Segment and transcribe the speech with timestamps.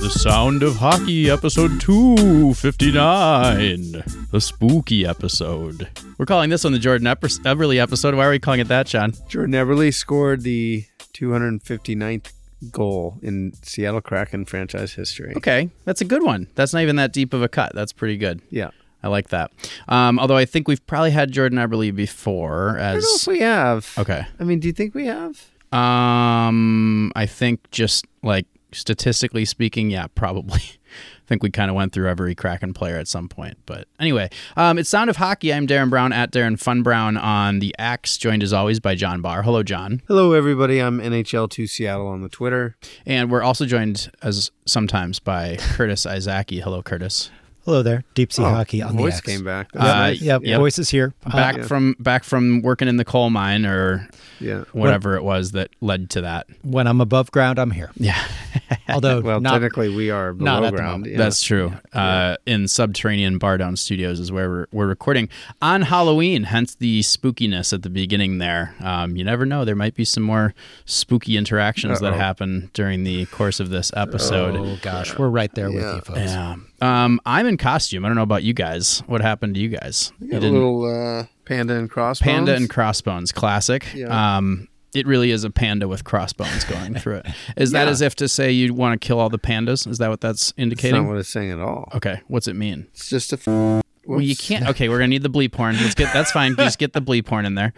[0.00, 4.04] the Sound of Hockey, episode 259.
[4.30, 5.88] The spooky episode.
[6.18, 8.14] We're calling this one the Jordan Eberle episode.
[8.14, 9.12] Why are we calling it that, John?
[9.28, 12.32] Jordan Eberle scored the 259th
[12.70, 15.32] goal in Seattle Kraken franchise history.
[15.36, 16.46] Okay, that's a good one.
[16.54, 17.72] That's not even that deep of a cut.
[17.74, 18.40] That's pretty good.
[18.50, 18.70] Yeah.
[19.02, 19.50] I like that.
[19.88, 23.40] Um, although I think we've probably had Jordan Eberle before I don't know if we
[23.40, 23.92] have.
[23.98, 24.24] Okay.
[24.38, 25.44] I mean, do you think we have?
[25.72, 30.60] Um, I think just like statistically speaking, yeah, probably.
[30.88, 33.58] I think we kind of went through every Kraken player at some point.
[33.66, 35.52] But anyway, um, it's Sound of Hockey.
[35.52, 39.20] I'm Darren Brown at Darren Fun Brown on the X, joined as always by John
[39.20, 39.42] Barr.
[39.42, 40.00] Hello, John.
[40.08, 40.78] Hello, everybody.
[40.78, 42.76] I'm NHL2 Seattle on the Twitter.
[43.04, 46.62] And we're also joined as sometimes by Curtis Izaki.
[46.62, 47.30] Hello, Curtis.
[47.68, 49.26] Hello there, deep sea hockey on the Oh, voice X.
[49.26, 49.68] came back.
[49.76, 50.22] Uh, nice.
[50.22, 50.58] Yep, Yep.
[50.58, 51.12] voice is here.
[51.26, 54.08] Uh, Back from back from working in the coal mine or
[54.40, 54.64] yeah.
[54.72, 56.46] whatever it was that led to that.
[56.62, 57.90] when I'm above ground, I'm here.
[57.96, 58.16] Yeah.
[58.88, 61.04] Although Well, not technically, we are below at ground.
[61.04, 61.18] yeah.
[61.18, 61.74] That's true.
[61.92, 65.28] Uh, in subterranean BarrDown Studios is where we're, we're recording
[65.60, 66.44] on Halloween.
[66.44, 68.74] Hence the spookiness at the beginning there.
[68.80, 70.54] Um, you never know; there might be some more
[70.86, 72.18] spooky interactions that Uh-oh.
[72.18, 74.56] happen during the course of this episode.
[74.56, 76.18] oh gosh, we're right there with you folks.
[76.20, 76.56] Yeah.
[76.80, 78.04] Um, I'm in costume.
[78.04, 79.00] I don't know about you guys.
[79.06, 80.12] What happened to you guys?
[80.20, 82.24] You Got a little uh, panda and crossbones.
[82.32, 83.86] Panda and crossbones, classic.
[83.94, 84.36] Yeah.
[84.36, 87.26] Um, it really is a panda with crossbones going through it.
[87.56, 89.86] Is that as if to say you want to kill all the pandas?
[89.86, 91.08] Is that what that's That's not indicating?
[91.08, 91.90] what it's saying at all.
[91.94, 92.86] okay, what's it mean?
[92.92, 93.36] It's just a.
[93.36, 94.66] F- Well, you can't.
[94.68, 95.76] Okay, we're gonna need the bleep horn.
[95.76, 96.12] Let's get.
[96.14, 96.56] That's fine.
[96.56, 97.74] Just get the bleep horn in there.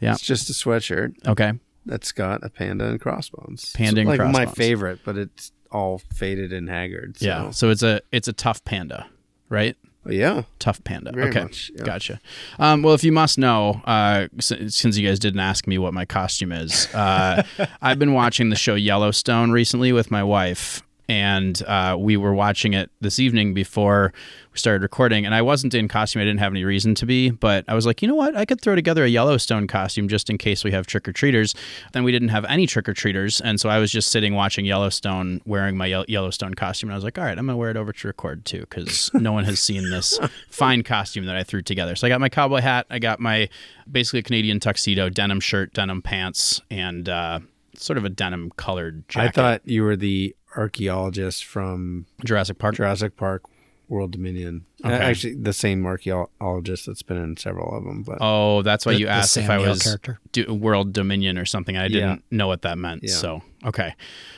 [0.00, 0.12] Yeah.
[0.12, 1.52] It's just a sweatshirt Okay.
[1.84, 3.72] that's got a panda and crossbones.
[3.74, 7.18] Panda It's and like my favorite, but it's all faded and haggard.
[7.18, 7.26] So.
[7.26, 7.50] Yeah.
[7.50, 9.06] So it's a it's a tough panda,
[9.48, 9.76] right?
[10.06, 10.42] Yeah.
[10.58, 11.12] Tough panda.
[11.12, 11.42] Very okay.
[11.42, 11.84] much, yeah.
[11.84, 12.20] Gotcha.
[12.58, 15.92] Um, well, if you must know, uh, s- since you guys didn't ask me what
[15.92, 17.42] my costume is, uh,
[17.82, 20.82] I've been watching the show Yellowstone recently with my wife.
[21.10, 24.12] And uh, we were watching it this evening before
[24.52, 25.26] we started recording.
[25.26, 26.22] And I wasn't in costume.
[26.22, 27.30] I didn't have any reason to be.
[27.30, 28.36] But I was like, you know what?
[28.36, 31.52] I could throw together a Yellowstone costume just in case we have trick or treaters.
[31.94, 33.40] Then we didn't have any trick or treaters.
[33.40, 36.90] And so I was just sitting watching Yellowstone wearing my Yel- Yellowstone costume.
[36.90, 38.60] And I was like, all right, I'm going to wear it over to record too
[38.60, 40.16] because no one has seen this
[40.48, 41.96] fine costume that I threw together.
[41.96, 42.86] So I got my cowboy hat.
[42.88, 43.48] I got my
[43.90, 47.40] basically a Canadian tuxedo, denim shirt, denim pants, and uh,
[47.74, 49.28] sort of a denim colored jacket.
[49.28, 52.74] I thought you were the archaeologist from Jurassic Park.
[52.76, 53.42] Jurassic Park
[53.88, 54.64] World Dominion.
[54.84, 54.94] Okay.
[54.94, 58.02] Uh, Actually, the same archaeologist that's been in several of them.
[58.02, 60.20] But Oh, that's why The- you asked if I Neill was character.
[60.32, 61.76] do, World Dominion or something.
[61.76, 63.02] I didn't know what that meant.
[63.04, 63.10] Yeah.
[63.14, 63.94] So, okay.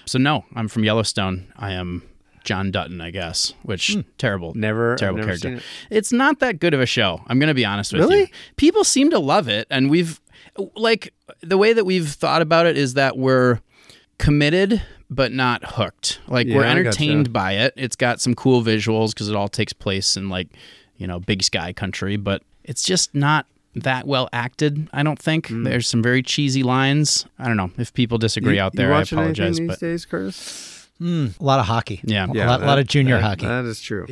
[0.06, 1.52] So, no, I'm from Yellowstone.
[1.56, 2.02] I am
[2.44, 4.52] John Dutton, I guess, which terrible.
[4.54, 5.48] never, Terrible never character.
[5.48, 5.62] seen it.
[5.90, 7.22] It's not that good of a show.
[7.28, 8.26] I'm going to be honest with you.
[8.56, 9.66] People seem to love it.
[9.70, 10.18] And we've,
[10.74, 11.12] like,
[11.42, 13.60] the way that we've thought about it is that we're
[14.18, 14.82] committed,
[15.14, 16.20] but not hooked.
[16.28, 16.80] Like, Yeah, we're I gotcha.
[16.80, 17.74] entertained by it.
[17.76, 20.48] It's got some cool visuals because it all takes place in, like,
[20.96, 25.48] you know, big sky country, but it's just not that well acted, I don't think.
[25.50, 27.24] There's some very cheesy lines.
[27.38, 27.70] I don't know.
[27.78, 28.56] If people disagree Mm.
[28.56, 29.56] You- out you there, I apologize.
[29.58, 30.88] these But days, Curtis?
[31.00, 32.00] Mm, a lot of hockey.
[32.04, 32.26] Yeah.
[32.30, 33.46] a Yeah, lot, that- lot of junior that- hockey.
[33.46, 34.06] That is true.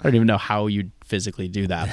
[0.00, 1.90] I don't even know how you'd physically do that.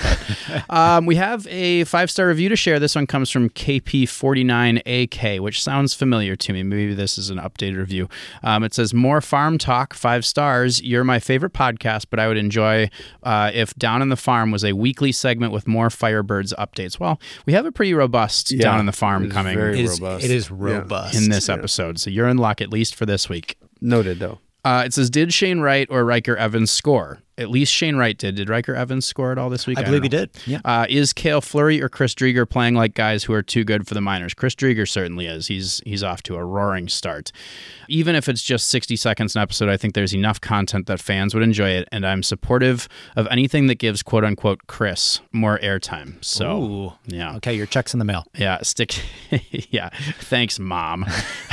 [0.47, 2.79] But um, we have a five star review to share.
[2.79, 6.63] This one comes from KP49AK, which sounds familiar to me.
[6.63, 8.07] Maybe this is an updated review.
[8.43, 10.81] Um, it says, More farm talk, five stars.
[10.81, 12.89] You're my favorite podcast, but I would enjoy
[13.23, 16.99] uh, if Down in the Farm was a weekly segment with more Firebirds updates.
[16.99, 19.85] Well, we have a pretty robust Yeah, Down in the Farm it's coming very It
[19.85, 20.25] is, robust.
[20.25, 21.11] it is Yeah.
[21.17, 21.99] in this episode.
[21.99, 23.57] So you're in luck, at least for this week.
[23.81, 24.39] Noted, though.
[24.65, 27.19] Uh, it says, Did Shane Wright or Ryker Evans score?
[27.39, 28.35] At least Shane Wright did.
[28.35, 29.77] Did Ryker Evans score at all this week?
[29.77, 30.29] I don't believe he did.
[30.45, 30.59] Yeah.
[30.65, 33.93] Uh, is Kale Fleury or Chris Driedger playing like guys who are too good for
[33.93, 34.33] the minors?
[34.33, 35.47] Chris Driedger certainly is.
[35.47, 37.31] He's he's off to a roaring start.
[37.87, 41.33] Even if it's just 60 seconds an episode, I think there's enough content that fans
[41.33, 46.23] would enjoy it, and I'm supportive of anything that gives quote unquote Chris more airtime.
[46.23, 46.93] So Ooh.
[47.07, 47.35] yeah.
[47.37, 48.25] Okay, your check's in the mail.
[48.35, 49.01] Yeah, stick.
[49.51, 49.89] yeah,
[50.19, 51.05] thanks, mom.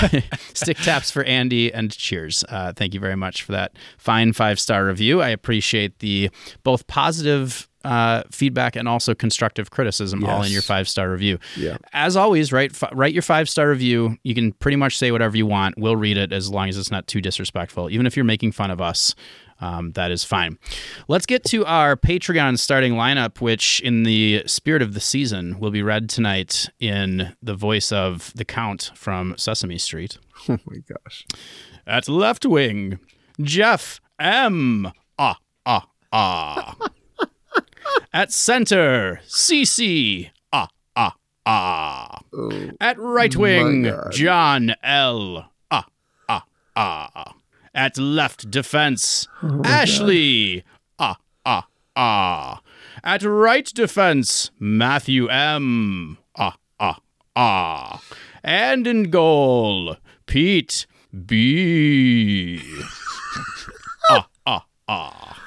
[0.53, 2.45] stick taps for Andy and cheers.
[2.49, 5.23] Uh, thank you very much for that fine five star review.
[5.23, 6.31] I appreciate the
[6.63, 11.39] both positive uh, feedback and also constructive criticism all in your five star review.
[11.57, 11.77] Yeah.
[11.93, 14.17] As always, write fi- write your five star review.
[14.25, 15.79] You can pretty much say whatever you want.
[15.79, 17.89] We'll read it as long as it's not too disrespectful.
[17.91, 19.15] Even if you're making fun of us.
[19.59, 20.59] Um, that is fine.
[21.09, 25.71] Let's get to our Patreon starting lineup, which, in the spirit of the season, will
[25.71, 30.19] be read tonight in the voice of the Count from Sesame Street.
[30.51, 31.25] Oh my gosh.
[31.87, 32.99] At left wing,
[33.41, 34.93] Jeff M.
[35.19, 35.39] Ah,
[36.17, 36.77] ah.
[38.13, 40.31] At center, CC.
[40.53, 41.15] Ah, ah,
[41.45, 42.21] ah.
[42.33, 44.13] Oh, At right wing, God.
[44.13, 45.51] John L.
[45.71, 45.85] Ah,
[46.29, 47.33] ah, ah.
[47.75, 49.29] At left defense,
[49.65, 50.65] Ashley.
[50.99, 52.61] Ah, ah, ah.
[53.05, 56.17] At right defense, Matthew M.
[56.35, 56.99] Ah, ah,
[57.37, 58.01] ah.
[58.43, 60.87] And in goal, Pete
[61.27, 62.63] B.
[64.11, 65.46] ah, ah, ah.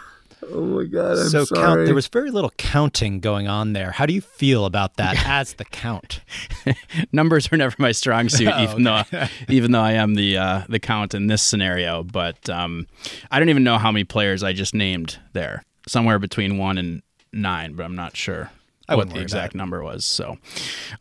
[0.52, 1.62] Oh my god, I'm so sorry.
[1.62, 1.86] count.
[1.86, 3.92] There was very little counting going on there.
[3.92, 6.22] How do you feel about that as the count?
[7.12, 9.04] Numbers are never my strong suit, Oh, even though
[9.48, 12.04] even though I am the uh, the count in this scenario.
[12.04, 12.88] But um,
[13.32, 15.64] I don't even know how many players I just named there.
[15.88, 17.02] Somewhere between one and
[17.34, 18.52] nine, but I'm not sure.
[18.90, 20.06] I what the exact number was.
[20.06, 20.38] So,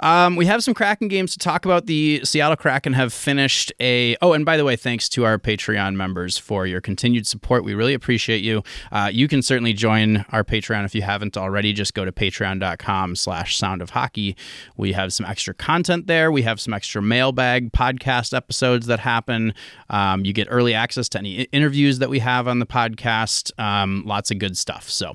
[0.00, 1.87] um, we have some Kraken games to talk about.
[1.87, 4.17] The Seattle Kraken have finished a.
[4.23, 7.64] Oh, and by the way, thanks to our Patreon members for your continued support.
[7.64, 8.62] We really appreciate you.
[8.93, 11.73] Uh, you can certainly join our Patreon if you haven't already.
[11.73, 14.37] Just go to patreon.com/slash Sound of Hockey.
[14.76, 16.31] We have some extra content there.
[16.31, 19.55] We have some extra mailbag podcast episodes that happen.
[19.90, 23.58] Um, you get early access to any interviews that we have on the podcast.
[23.58, 24.88] Um, lots of good stuff.
[24.88, 25.14] So,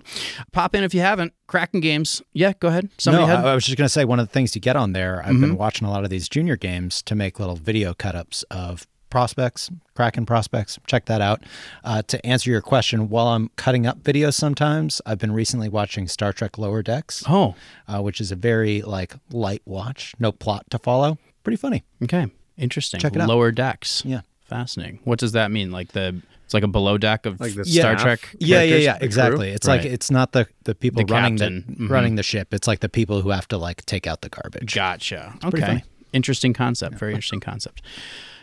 [0.52, 1.34] pop in if you haven't.
[1.54, 2.20] Kraken games.
[2.34, 2.90] Yeah, go ahead.
[2.98, 3.46] Somebody no, had.
[3.46, 5.22] I, was just going to say one of the things you get on there.
[5.24, 8.42] I've been watching a lot of these junior games to make little video cut ups
[8.50, 10.80] of prospects, Kraken prospects.
[10.88, 11.44] Check that out.
[11.84, 16.08] Uh, to answer your question, while I'm cutting up videos, sometimes I've been recently watching
[16.08, 17.54] Star Trek Lower Decks, oh,
[17.88, 21.20] uh, which is a very like light watch, no plot to follow.
[21.44, 21.84] Pretty funny.
[22.02, 23.00] Okay, interesting.
[23.00, 23.30] Check it out.
[23.30, 24.04] Lower decks.
[24.04, 24.22] Yeah.
[24.42, 25.02] fascinating.
[25.04, 25.70] What does that mean?
[25.70, 28.02] Like the it's like a below deck of Like the Star staff?
[28.02, 28.36] Trek.
[28.40, 29.06] Yeah, yeah, yeah, the crew?
[29.06, 29.50] exactly.
[29.52, 31.66] It's like it's not the the people The running captain.
[31.68, 31.90] the Mhm.
[31.90, 32.54] running the ship.
[32.54, 34.74] It's like the people who have to like take out the garbage.
[34.74, 35.36] Gotcha.
[35.42, 35.84] pretty Okay, funny.
[36.14, 36.96] interesting concept.
[36.96, 37.82] Very interesting concept.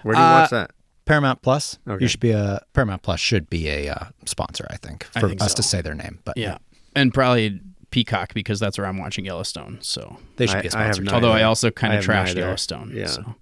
[0.02, 0.70] Where do you Uh, watch that?
[1.06, 1.78] Paramount Plus.
[1.88, 2.04] Okay.
[2.04, 5.28] You should be a Paramount Plus should be a uh, sponsor, I think, I for
[5.28, 5.56] think us so.
[5.56, 6.20] to say their name.
[6.24, 6.58] But Yeah,
[6.94, 7.60] and probably
[7.90, 9.78] Peacock because that's where I'm watching Yellowstone.
[9.80, 11.02] So they should I- be a have sponsor.
[11.02, 11.14] no too.
[11.16, 12.40] Although I also kind of have trashed neither.
[12.40, 12.92] Yellowstone.
[12.94, 13.06] Yeah.
[13.06, 13.34] So.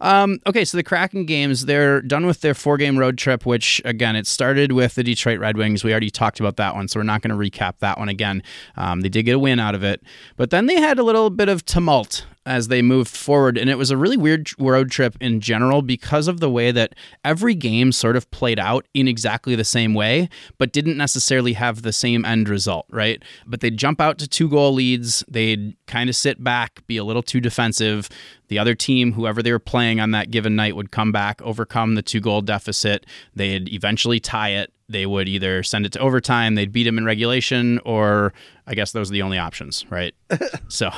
[0.00, 3.80] Um, okay, so the Kraken games, they're done with their four game road trip, which,
[3.84, 5.84] again, it started with the Detroit Red Wings.
[5.84, 8.42] We already talked about that one, so we're not going to recap that one again.
[8.76, 10.02] Um, they did get a win out of it.
[10.36, 13.56] But then they had a little bit of tumult as they moved forward.
[13.56, 16.94] And it was a really weird road trip in general because of the way that
[17.24, 21.82] every game sort of played out in exactly the same way, but didn't necessarily have
[21.82, 23.22] the same end result, right?
[23.46, 27.04] But they'd jump out to two goal leads, they'd kind of sit back, be a
[27.04, 28.08] little too defensive.
[28.48, 31.94] The other team, whoever they were playing on that given night, would come back, overcome
[31.94, 33.06] the two goal deficit.
[33.34, 34.70] They'd eventually tie it.
[34.88, 38.34] They would either send it to overtime, they'd beat them in regulation, or
[38.66, 40.14] I guess those are the only options, right?
[40.68, 40.90] so,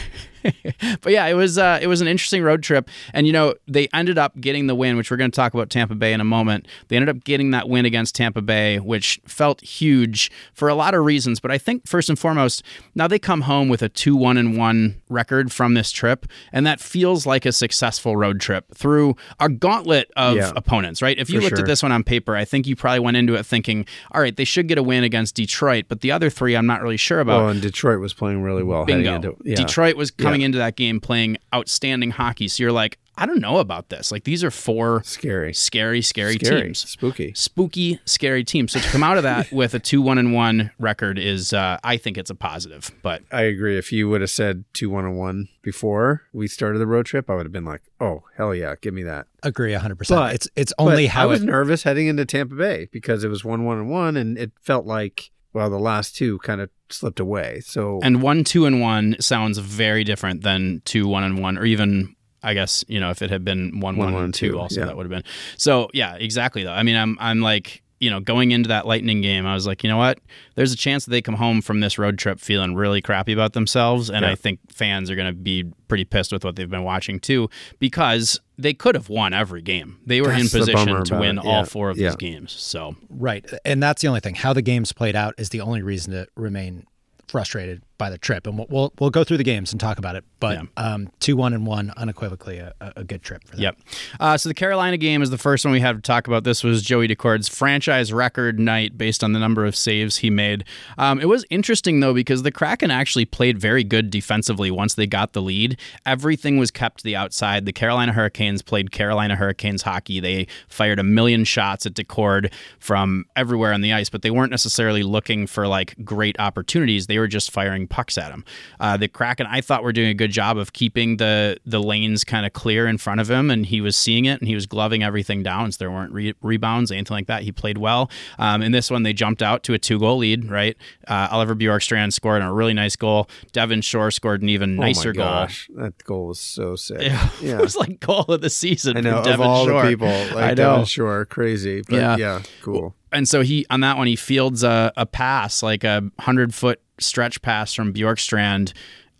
[1.00, 3.88] but yeah, it was uh, it was an interesting road trip, and you know they
[3.92, 6.24] ended up getting the win, which we're going to talk about Tampa Bay in a
[6.24, 6.66] moment.
[6.88, 10.94] They ended up getting that win against Tampa Bay, which felt huge for a lot
[10.94, 11.40] of reasons.
[11.40, 12.62] But I think first and foremost,
[12.94, 16.66] now they come home with a two one and one record from this trip, and
[16.66, 20.52] that feels like a successful road trip through a gauntlet of Yeah.
[20.56, 21.02] opponents.
[21.02, 21.18] Right?
[21.18, 21.60] If you looked sure.
[21.60, 24.36] at this one on paper, I think you probably went into it thinking, all right,
[24.36, 27.20] they should get a win against Detroit, but the other three, I'm not really sure
[27.20, 27.40] about.
[27.42, 28.86] Well, and Detroit was playing really well.
[28.86, 29.14] heading Bingo.
[29.16, 29.56] into- yeah.
[29.56, 32.48] Detroit was coming into that game playing outstanding hockey.
[32.48, 34.12] So you're like, I don't know about this.
[34.12, 35.54] Like these are four Scary.
[35.54, 36.62] scary, scary, Scary.
[36.64, 36.80] teams.
[36.80, 37.32] Spooky.
[37.34, 38.72] Spooky, scary teams.
[38.72, 41.78] So to come out of that with a two one and one record is, uh,
[41.82, 42.90] I think it's a positive.
[43.02, 43.78] But I agree.
[43.78, 47.30] If you would have said two one and one before we started the road trip,
[47.30, 49.94] I would have been like, "Oh hell yeah, give me that." Agree 100.
[49.96, 52.88] percent But- It's it's only But how I was it, nervous heading into Tampa Bay
[52.92, 56.36] because it was one one and one, and it felt like well, the last two
[56.40, 57.60] kind of slipped away.
[57.64, 61.64] So and one two and one sounds very different than two one and one, or
[61.64, 62.14] even.
[62.42, 64.80] I guess you know if it had been one one, one, and two, two, also
[64.80, 64.86] yeah.
[64.86, 65.24] that would have been.
[65.56, 66.74] So yeah, exactly though.
[66.74, 69.82] I mean, I'm I'm like you know going into that Lightning game, I was like,
[69.82, 70.18] you know what?
[70.54, 73.52] There's a chance that they come home from this road trip feeling really crappy about
[73.54, 74.32] themselves, and Yeah.
[74.32, 77.48] I think fans are going to be pretty pissed with what they've been watching too,
[77.78, 79.98] because they could have won every game.
[80.04, 81.44] They were That's in position to win it.
[81.46, 82.08] all four of Yeah.
[82.08, 82.52] these games.
[82.52, 84.34] So right, and that's the only thing.
[84.34, 86.84] How the games played out is the only reason to remain
[87.28, 90.16] frustrated by the trip, and we'll we'll, we'll go through the games and talk about
[90.16, 90.24] it.
[90.38, 90.62] But Yeah.
[90.76, 93.62] um, two one and one, unequivocally a, a good trip for them.
[93.62, 93.78] Yep.
[94.20, 96.44] Uh, so the Carolina game is the first one we had to talk about.
[96.44, 100.64] This was Joey Daccord's franchise record night based on the number of saves he made.
[100.98, 105.06] Um, it was interesting though because the Kraken actually played very good defensively once they
[105.06, 105.78] got the lead.
[106.04, 107.64] Everything was kept to the outside.
[107.66, 110.20] The Carolina Hurricanes played Carolina Hurricanes hockey.
[110.20, 114.50] They fired a million shots at Decord from everywhere on the ice, but they weren't
[114.50, 117.06] necessarily looking for like great opportunities.
[117.06, 118.44] They were just firing throwing pucks at him.
[118.80, 122.24] Uh, the Kraken, I thought, were doing a good job of keeping the the lanes
[122.24, 124.66] kind of clear in front of him, and he was seeing it, and he was
[124.66, 125.72] gloving everything down.
[125.72, 127.42] So there weren't re- rebounds, anything like that.
[127.42, 128.10] He played well.
[128.38, 130.50] Um, in this one, they jumped out to a two goal lead.
[130.50, 130.76] Right,
[131.08, 133.28] uh, Oliver Bjorkstrand scored a really nice goal.
[133.52, 135.84] Devin Shore scored an even nicer oh my gosh, goal.
[135.84, 137.02] That goal was so sick.
[137.02, 137.58] Yeah, yeah.
[137.58, 138.96] it was like goal of the season.
[138.96, 139.82] I know Devin of all Shore.
[139.82, 140.54] the people, like I know.
[140.54, 141.82] Devin Shore, crazy.
[141.88, 142.94] But yeah, yeah, cool.
[143.12, 146.80] And so he on that one he fields a, a pass like a hundred foot
[146.98, 148.72] stretch pass from Bjorkstrand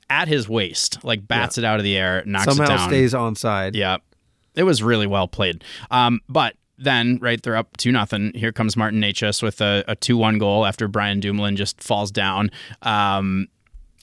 [0.08, 1.62] at his waist, like bats yeah.
[1.62, 2.88] it out of the air, knocks Somehow it down.
[2.88, 3.74] stays onside.
[3.74, 3.98] Yeah,
[4.54, 5.64] it was really well played.
[5.90, 8.32] Um, but then right they're up two nothing.
[8.34, 12.10] Here comes Martin Necas with a, a two one goal after Brian Dumoulin just falls
[12.10, 12.50] down.
[12.82, 13.48] Um,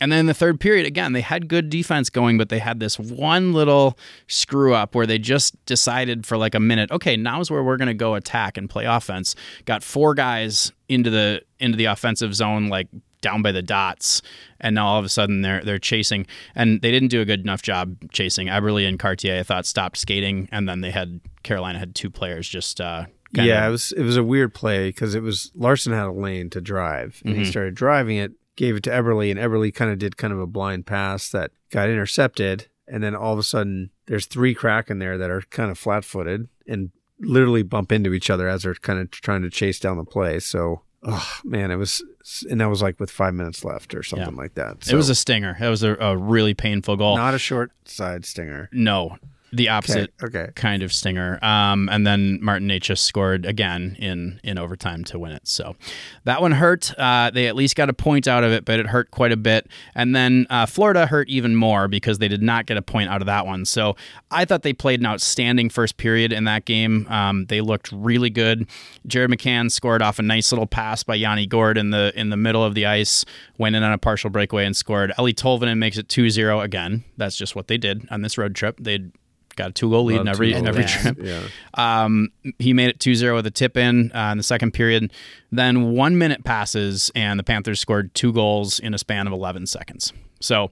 [0.02, 2.80] and then in the third period, again, they had good defense going, but they had
[2.80, 3.98] this one little
[4.28, 7.88] screw up where they just decided for like a minute, okay, now's where we're going
[7.88, 9.36] to go attack and play offense.
[9.66, 12.88] Got four guys into the into the offensive zone, like
[13.22, 14.22] down by the dots,
[14.60, 17.40] and now all of a sudden they're they're chasing, and they didn't do a good
[17.40, 18.48] enough job chasing.
[18.48, 22.48] Eberle and Cartier, I thought, stopped skating, and then they had Carolina had two players
[22.48, 22.82] just.
[22.82, 26.06] Uh, yeah, of, it was it was a weird play because it was Larsson had
[26.06, 27.44] a lane to drive, and mm-hmm.
[27.44, 30.40] he started driving it gave it to Eberle, and Eberle kind of did kind of
[30.40, 32.68] a blind pass that got intercepted.
[32.88, 36.04] And then all of a sudden, there's three Kraken there that are kind of flat
[36.04, 39.98] footed and literally bump into each other as they're kind of trying to chase down
[39.98, 40.40] the play.
[40.40, 42.04] So, oh man, it was,
[42.50, 44.42] and that was like with five minutes left or something yeah.
[44.42, 44.84] like that.
[44.84, 45.58] So, it was a stinger.
[45.60, 47.16] It was a, a really painful goal.
[47.16, 48.70] Not a short side stinger.
[48.74, 49.18] No,
[49.54, 50.52] the opposite okay, okay.
[50.56, 51.38] kind of stinger.
[51.44, 55.48] Um, and then Martin Necas scored again in in overtime to win it.
[55.48, 55.76] So
[56.24, 56.92] that one hurt.
[56.98, 59.38] Uh, they at least got a point out of it, but it hurt quite a
[59.38, 59.68] bit.
[59.94, 63.22] And then uh, Florida hurt even more because they did not get a point out
[63.22, 63.66] of that one.
[63.66, 63.96] So
[64.32, 67.08] I thought they played an outstanding first period in that game.
[67.10, 68.68] Um, they looked really good.
[69.06, 72.38] Jared McCann scored off a nice little pass by Yanni Gourde in the in the
[72.38, 73.24] middle of the ice,
[73.58, 75.12] went in on a partial breakaway and scored.
[75.20, 77.04] Eeli Tolvanen makes it 2-0 again.
[77.18, 78.78] That's just what they did on this road trip.
[78.80, 79.12] They'd
[79.56, 81.18] got a two goal lead in every in every trip.
[81.22, 81.42] Yeah.
[81.74, 82.30] Um,
[82.60, 85.12] he made it 2-0 with a tip in uh, in the second period.
[85.52, 89.68] Then one minute passes and the Panthers scored two goals in a span of 11
[89.68, 90.14] seconds.
[90.40, 90.72] So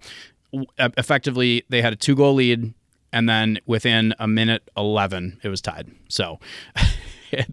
[0.78, 2.74] effectively, they had a two goal lead,
[3.14, 5.90] and then within a minute 11, it was tied.
[6.10, 6.40] So.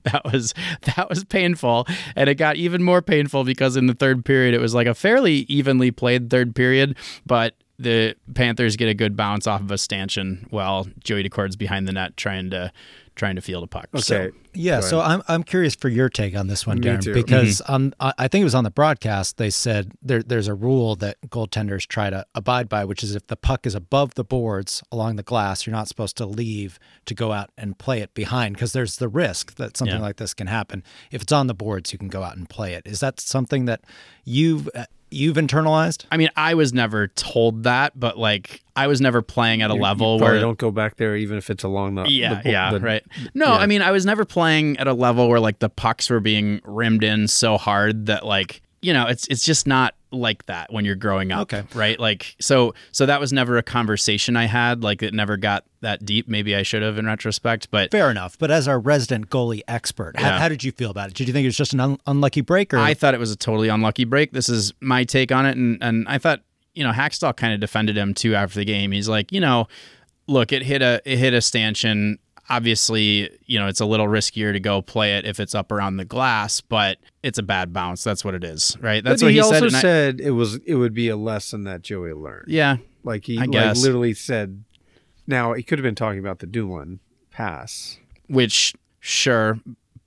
[0.02, 0.54] that was
[0.96, 4.60] that was painful and it got even more painful because in the third period it
[4.60, 9.46] was like a fairly evenly played third period but the Panthers get a good bounce
[9.46, 12.72] off of a stanchion while Joey Daccord's behind the net trying to
[13.18, 13.88] trying to field a puck.
[13.92, 14.00] Okay.
[14.00, 17.72] So, yeah, so I'm I'm curious for your take on this one, Darren, because mm-hmm.
[17.72, 21.18] um, I think it was on the broadcast they said there there's a rule that
[21.28, 25.16] goaltenders try to abide by, which is if the puck is above the boards along
[25.16, 28.72] the glass, you're not supposed to leave to go out and play it behind because
[28.72, 30.02] there's the risk that something yeah.
[30.02, 30.82] like this can happen.
[31.12, 32.86] If it's on the boards, you can go out and play it.
[32.86, 33.82] Is that something that
[34.24, 36.04] you've uh, you've internalized?
[36.10, 39.74] I mean, I was never told that, but like I was never playing at a
[39.74, 42.50] you, level you where don't go back there even if it's along the yeah the,
[42.50, 43.04] yeah the, right.
[43.34, 43.52] No, yeah.
[43.52, 46.60] I mean I was never playing at a level where like the pucks were being
[46.64, 50.84] rimmed in so hard that like you know it's it's just not like that when
[50.84, 51.64] you're growing up okay.
[51.74, 51.98] right?
[51.98, 54.82] Like so so that was never a conversation i had.
[54.82, 56.28] Like it never got that deep.
[56.28, 58.38] Maybe i should have in retrospect but fair enough.
[58.38, 60.32] But as our resident goalie expert yeah.
[60.32, 61.14] how, how, did you feel about it?
[61.14, 63.30] Did you think it was just an un- unlucky break or i thought it was
[63.30, 64.32] a totally unlucky break.
[64.32, 65.56] This is my take on it.
[65.56, 66.40] And and i thought
[66.74, 68.92] you know Hakstol kind of defended him too after the game.
[68.92, 69.68] He's like you know
[70.28, 72.18] look it hit a it hit a stanchion
[72.50, 75.96] obviously, you know, it's a little riskier to go play it if it's up around
[75.96, 78.02] the glass, but it's a bad bounce.
[78.04, 79.02] That's what it is, right?
[79.04, 79.80] That's but what he, he, also said.
[79.80, 82.46] said it was it would be a lesson that Joey learned.
[82.48, 84.64] Yeah, like he like literally said.
[85.26, 87.00] Now he could have been talking about the Dumoulin
[87.30, 89.60] pass, which sure,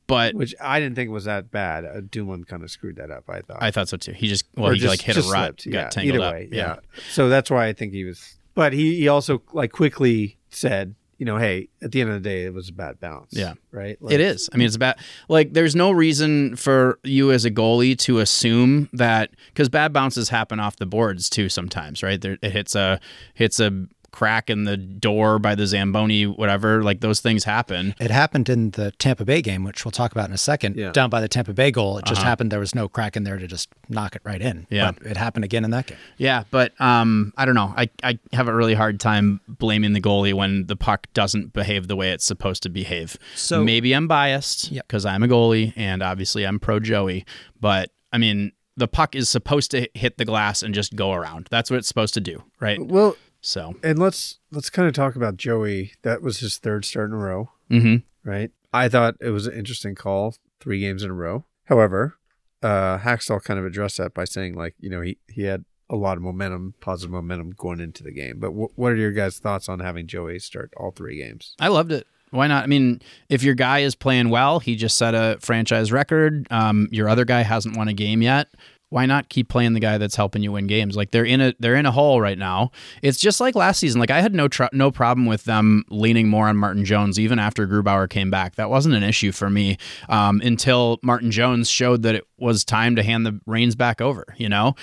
[0.07, 1.86] but which I didn't think was that bad.
[1.86, 3.29] Uh, Dumoulin kind of screwed that up.
[3.29, 3.57] I thought.
[3.62, 4.13] I thought so too.
[4.13, 5.65] He just well, Or he just- like hit just a rut, slipped.
[5.65, 6.33] got Yeah, tangled either up.
[6.33, 6.75] way, yeah.
[7.12, 8.36] So that's why I think he was.
[8.55, 12.27] But he, he also like quickly said, you know, hey, at the end of the
[12.27, 13.31] day, it was a bad bounce.
[13.31, 13.53] Yeah.
[13.69, 13.95] Right.
[14.01, 14.49] Like, It is.
[14.51, 14.97] I mean, it's bad.
[15.29, 20.29] Like, there's no reason for you as a goalie to assume that because bad bounces
[20.29, 22.19] happen off the boards too sometimes, right?
[22.19, 22.99] There, it hits a
[23.35, 26.84] hits a crack in the door by the Zamboni, whatever.
[26.84, 27.96] Like those things happen.
[28.00, 30.75] It happened in the Tampa Bay game, which we'll talk about in a second.
[30.75, 30.91] Yeah.
[30.91, 32.30] Down by the Tampa Bay goal, it just Uh-huh.
[32.30, 34.68] happened there was no crack in there to just knock it right in.
[34.70, 34.91] Yeah.
[34.91, 35.98] But it happened again in that game.
[36.18, 37.74] Yeah, but um, I don't know.
[37.75, 41.88] I, I have a really hard time blaming the goalie when the puck doesn't behave
[41.88, 43.18] the way it's supposed to behave.
[43.36, 44.88] So- maybe I'm biased Yep.
[44.88, 47.25] because I'm a goalie and obviously I'm pro Joey.
[47.60, 51.48] But I mean, the puck is supposed to hit the glass and just go around.
[51.51, 52.84] That's what it's supposed to do, right?
[52.84, 55.93] Well, So, and let's let's kind of talk about Joey.
[56.03, 58.51] That was his third start in a row, hmm right?
[58.74, 61.43] I thought it was an interesting call, three games in a row.
[61.65, 62.17] However,
[62.62, 65.95] uh, Hakstol kind of addressed that by saying like, you know, he he had a
[65.95, 68.39] lot of momentum, positive momentum going into the game.
[68.39, 71.55] But w- what are your guys' thoughts on having Joey start all three games?
[71.60, 72.07] I loved it.
[72.29, 72.63] Why not?
[72.63, 76.48] I mean, if your guy is playing well, he just set a franchise record.
[76.50, 78.48] Um, your other guy hasn't won a game yet.
[78.91, 80.98] Why not keep playing the guy that's helping you win games?
[80.98, 82.71] Like they're in a they're in a hole right now.
[83.01, 84.01] It's just like last season.
[84.01, 87.39] Like I had no tr- no problem with them leaning more on Martin Jones even
[87.39, 88.55] after Grubauer came back.
[88.55, 89.77] That wasn't an issue for me
[90.10, 94.25] um, until Martin Jones showed that it was time to hand the reins back over.
[94.38, 94.75] You know,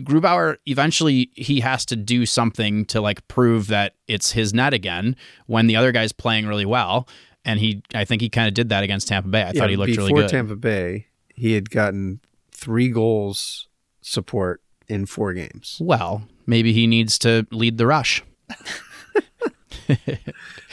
[0.00, 5.16] Grubauer eventually he has to do something to like prove that it's his net again
[5.46, 7.06] when the other guy's playing really well.
[7.44, 9.42] And he, I think he kind of did that against Tampa Bay.
[9.42, 10.22] I thought he looked really good.
[10.22, 12.20] Before Tampa Bay, he had gotten
[12.64, 13.68] three goals
[14.00, 15.78] support in four games.
[15.80, 18.22] well, maybe he needs to lead the rush.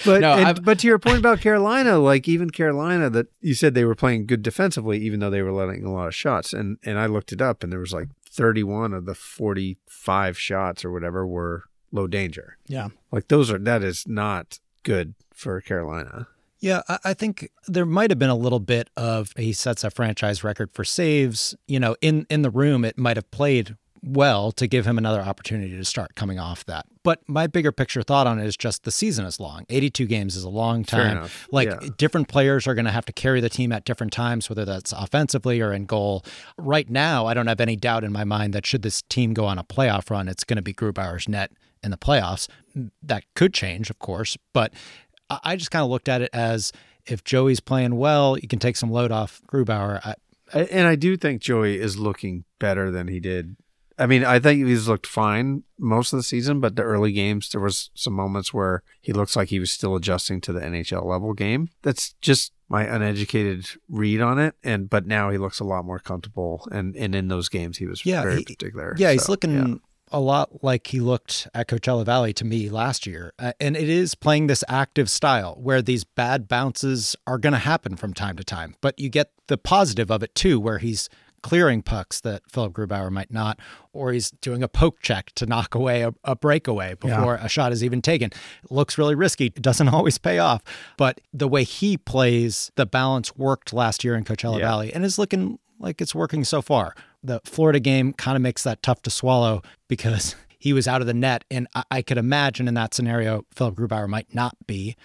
[0.06, 3.74] But No, and- but to your point about Carolina, like even Carolina, that you said
[3.74, 6.54] they were playing good defensively, even though they were letting a lot of shots.
[6.54, 10.84] And and I looked it up, and there was like 31 of the 45 shots
[10.86, 12.58] or whatever were low danger.
[12.68, 12.90] Yeah.
[13.12, 16.28] Like those are that is not good for Carolina.
[16.62, 20.44] Yeah, I, think there might have been a little bit of he sets a franchise
[20.44, 21.56] record for saves.
[21.68, 25.22] You know, in in the room, it might have played well to give him another
[25.22, 26.86] opportunity to start coming off that.
[27.03, 29.65] But my bigger picture thought on it is just the season is long.
[29.70, 31.30] 82 games is a long time.
[31.51, 31.80] Like Yeah.
[31.98, 34.91] different players are going to have to carry the team at different times, whether that's
[34.91, 36.25] offensively or in goal.
[36.58, 39.46] Right now, I don't have any doubt in my mind that should this team go
[39.46, 41.51] on a playoff run, it's going to be Grubauer's net
[41.84, 42.48] in the playoffs.
[43.03, 44.74] That could change, of course, but
[45.44, 46.72] I just kind of looked at it as
[47.06, 50.00] if Joey's playing well, you can take some load off Grubauer.
[50.06, 50.16] I,
[50.54, 53.56] I- And I do think Joey is looking better than he did.
[54.00, 57.50] I mean, I think he's looked fine most of the season, but the early games
[57.50, 61.06] there was some moments where he looks like he was still adjusting to the NHL
[61.06, 61.70] level game.
[61.84, 64.56] That's just my uneducated read on it.
[64.64, 67.86] And but now he looks a lot more comfortable, and and in those games he
[67.86, 68.96] was Yeah, very he- particular.
[68.98, 69.76] Yeah, he's looking yeah.
[70.12, 73.34] A lot like he looked at Coachella Valley to me last year.
[73.39, 77.60] Uh, and it is playing this active style where these bad bounces are going to
[77.60, 78.75] happen from time to time.
[78.82, 81.10] But you get the positive of it too, where he's
[81.44, 83.60] clearing pucks that Philip Grubauer might not,
[83.94, 87.72] or he's doing a poke check to knock away a, a breakaway before a shot
[87.72, 88.29] is even taken.
[88.64, 89.48] It looks really risky.
[89.48, 90.62] It doesn't always pay off.
[90.98, 94.66] But the way he plays, the balance worked last year in Coachella Yeah.
[94.68, 96.94] Valley and is looking like it's working so far.
[97.24, 101.07] The Florida game kind of makes that tough to swallow because he was out of
[101.07, 101.44] the net.
[101.51, 104.96] And I, I could imagine in that scenario, Philip Grubauer might not be.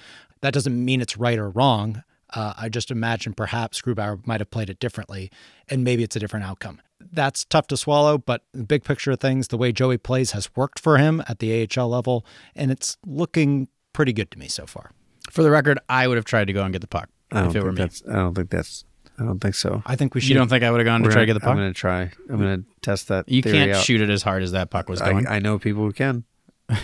[0.40, 2.02] That doesn't mean it's right or wrong.
[2.35, 5.31] Uh, I just imagine perhaps Grubauer might have played it differently,
[5.68, 6.81] and maybe it's a different outcome.
[7.00, 10.55] That's tough to swallow, but the big picture of things, the way Joey plays has
[10.57, 14.66] worked for him at the AHL level, and it's looking pretty good to me so
[14.66, 14.90] far.
[15.31, 17.09] For the record, I would have tried to go and get the puck
[17.46, 17.76] if it were me.
[18.09, 18.85] I don't think that's.
[19.18, 19.83] I don't think so.
[19.87, 20.31] I think we should.
[20.31, 21.50] You don't think I would have gone to We're try to gonna- get the puck?
[21.52, 22.11] I'm going to try.
[22.29, 23.29] I'm going to test that.
[23.29, 23.83] you theory can't out.
[23.85, 25.26] shoot it as hard as that puck was going.
[25.26, 26.24] I, I know people who can.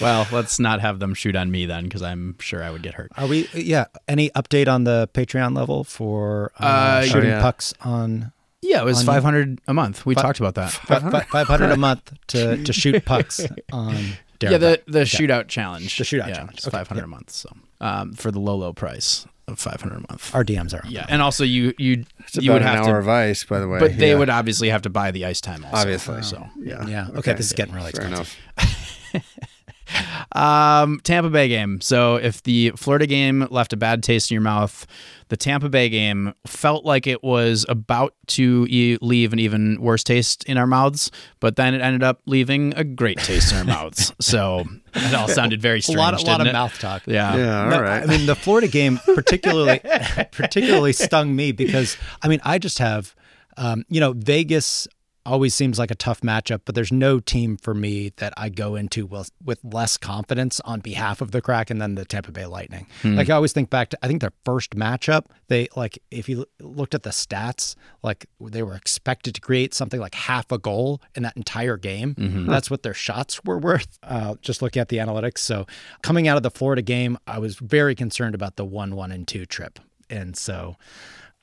[0.00, 2.94] well, let's not have them shoot on me then, because I'm sure I would get
[2.94, 3.10] hurt.
[3.16, 3.48] Are we?
[3.54, 3.86] Yeah.
[4.08, 7.40] Any update on the Patreon level for uh, Uh, shooting Oh, yeah.
[7.42, 8.32] pucks on
[8.62, 10.06] Yeah, it was 500 a month.
[10.06, 10.70] We Fi- talked about that.
[10.70, 13.40] five hundred a month to to shoot pucks
[13.72, 13.94] on?
[14.40, 14.92] yeah, the Darabont?
[14.92, 15.98] the shootout challenge.
[15.98, 16.58] The shootout yeah, challenge.
[16.58, 17.04] It's Okay, 500 yeah.
[17.04, 17.30] a month.
[17.30, 17.48] So
[17.80, 20.34] um, for the low low price of 500 a month.
[20.34, 20.90] Our DMs are on.
[20.90, 23.44] yeah, and also you you It's you about would an have hour to, of ice,
[23.44, 23.78] by the way.
[23.78, 25.76] but they would obviously have to buy the ice time also.
[25.76, 26.22] obviously.
[26.22, 26.86] So yeah.
[26.86, 27.08] Yeah.
[27.16, 27.34] Okay.
[27.34, 28.36] This is getting really Fair expensive.
[29.88, 30.26] enough.
[30.36, 31.80] Um, Tampa Bay game.
[31.80, 34.86] So if the Florida game left a bad taste in your mouth,
[35.28, 40.04] the Tampa Bay game felt like it was about to e- leave an even worse
[40.04, 43.64] taste in our mouths, but then it ended up leaving a great taste in our
[43.64, 44.12] mouths.
[44.20, 45.98] So it all sounded very A strange.
[45.98, 46.52] lot, a lot of didn't it?
[46.52, 47.02] mouth talk.
[47.06, 47.36] Yeah.
[47.36, 47.64] Yeah.
[47.64, 48.02] All No, right.
[48.02, 49.80] I mean, the Florida game particularly
[50.32, 53.14] particularly stung me because I mean, I just have,
[53.56, 54.88] um, you know, Vegas
[55.26, 58.76] always seems like a tough matchup, but there's no team for me that I go
[58.76, 62.86] into with, with less confidence on behalf of the Kraken than the Tampa Bay Lightning.
[63.16, 66.46] Like I always think back to, I think their first matchup, they like if you
[66.60, 71.00] looked at the stats, like they were expected to create something like half a goal
[71.14, 72.14] in that entire game.
[72.48, 73.98] That's what their shots were worth.
[74.02, 75.38] Uh, just looking at the analytics.
[75.38, 75.66] So
[76.02, 79.26] coming out of the Florida game, I was very concerned about the one, one, and
[79.26, 80.76] two trip, and so.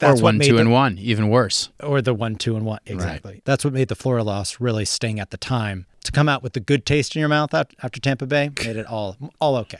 [0.04, 1.70] That's or one, two, the- and one, even worse.
[1.82, 2.80] or the one, two, and one.
[2.86, 3.42] Exactly.
[3.46, 5.86] That's what made the Florida loss really sting at the time.
[6.06, 8.76] To come out with the good taste in your mouth after, after Tampa Bay made
[8.76, 9.78] it all all okay.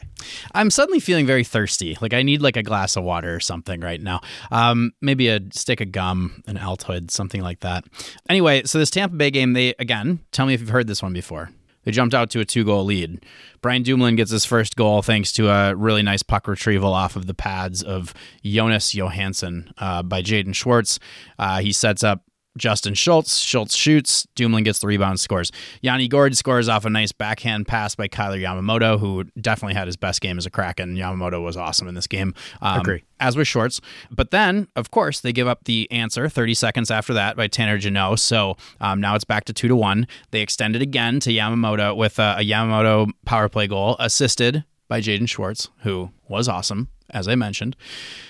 [0.54, 1.98] I'm suddenly feeling very thirsty.
[2.00, 4.22] Like I need like a glass of water or something right now.
[4.50, 7.84] Um, maybe a stick of gum, an Altoid, something like that.
[8.30, 11.12] Anyway, so this Tampa Bay game, they again tell me if you've heard this one
[11.12, 11.52] before.
[11.84, 13.26] They jumped out to a two goal lead.
[13.62, 17.28] Brian Dumoulin gets his first goal thanks to a really nice puck retrieval off of
[17.28, 21.00] the pads of Jonas Johansson uh, by Jaden Schwartz.
[21.40, 22.24] Uh, he sets up
[22.58, 23.40] Justin Schultz.
[23.40, 24.28] Schultz shoots.
[24.36, 25.52] Dumoulin gets the rebound, scores.
[25.82, 29.98] Yanni Gourde scores off a nice backhand pass by Kailer Yamamoto, who definitely had his
[29.98, 30.96] best game as a Kraken.
[30.96, 32.34] Yamamoto was awesome in this game.
[32.62, 33.04] Um, Agree.
[33.20, 33.82] As was Schwartz.
[34.12, 37.78] But then, of course, they give up the answer 30 seconds after that by Tanner
[37.78, 38.20] Jeannot.
[38.20, 40.08] So um, now it's back to two to one.
[40.32, 45.28] They extended again to Yamamoto with a, a Yamamoto power play goal, assisted by Jaden
[45.28, 47.76] Schwartz, who was awesome, as I mentioned.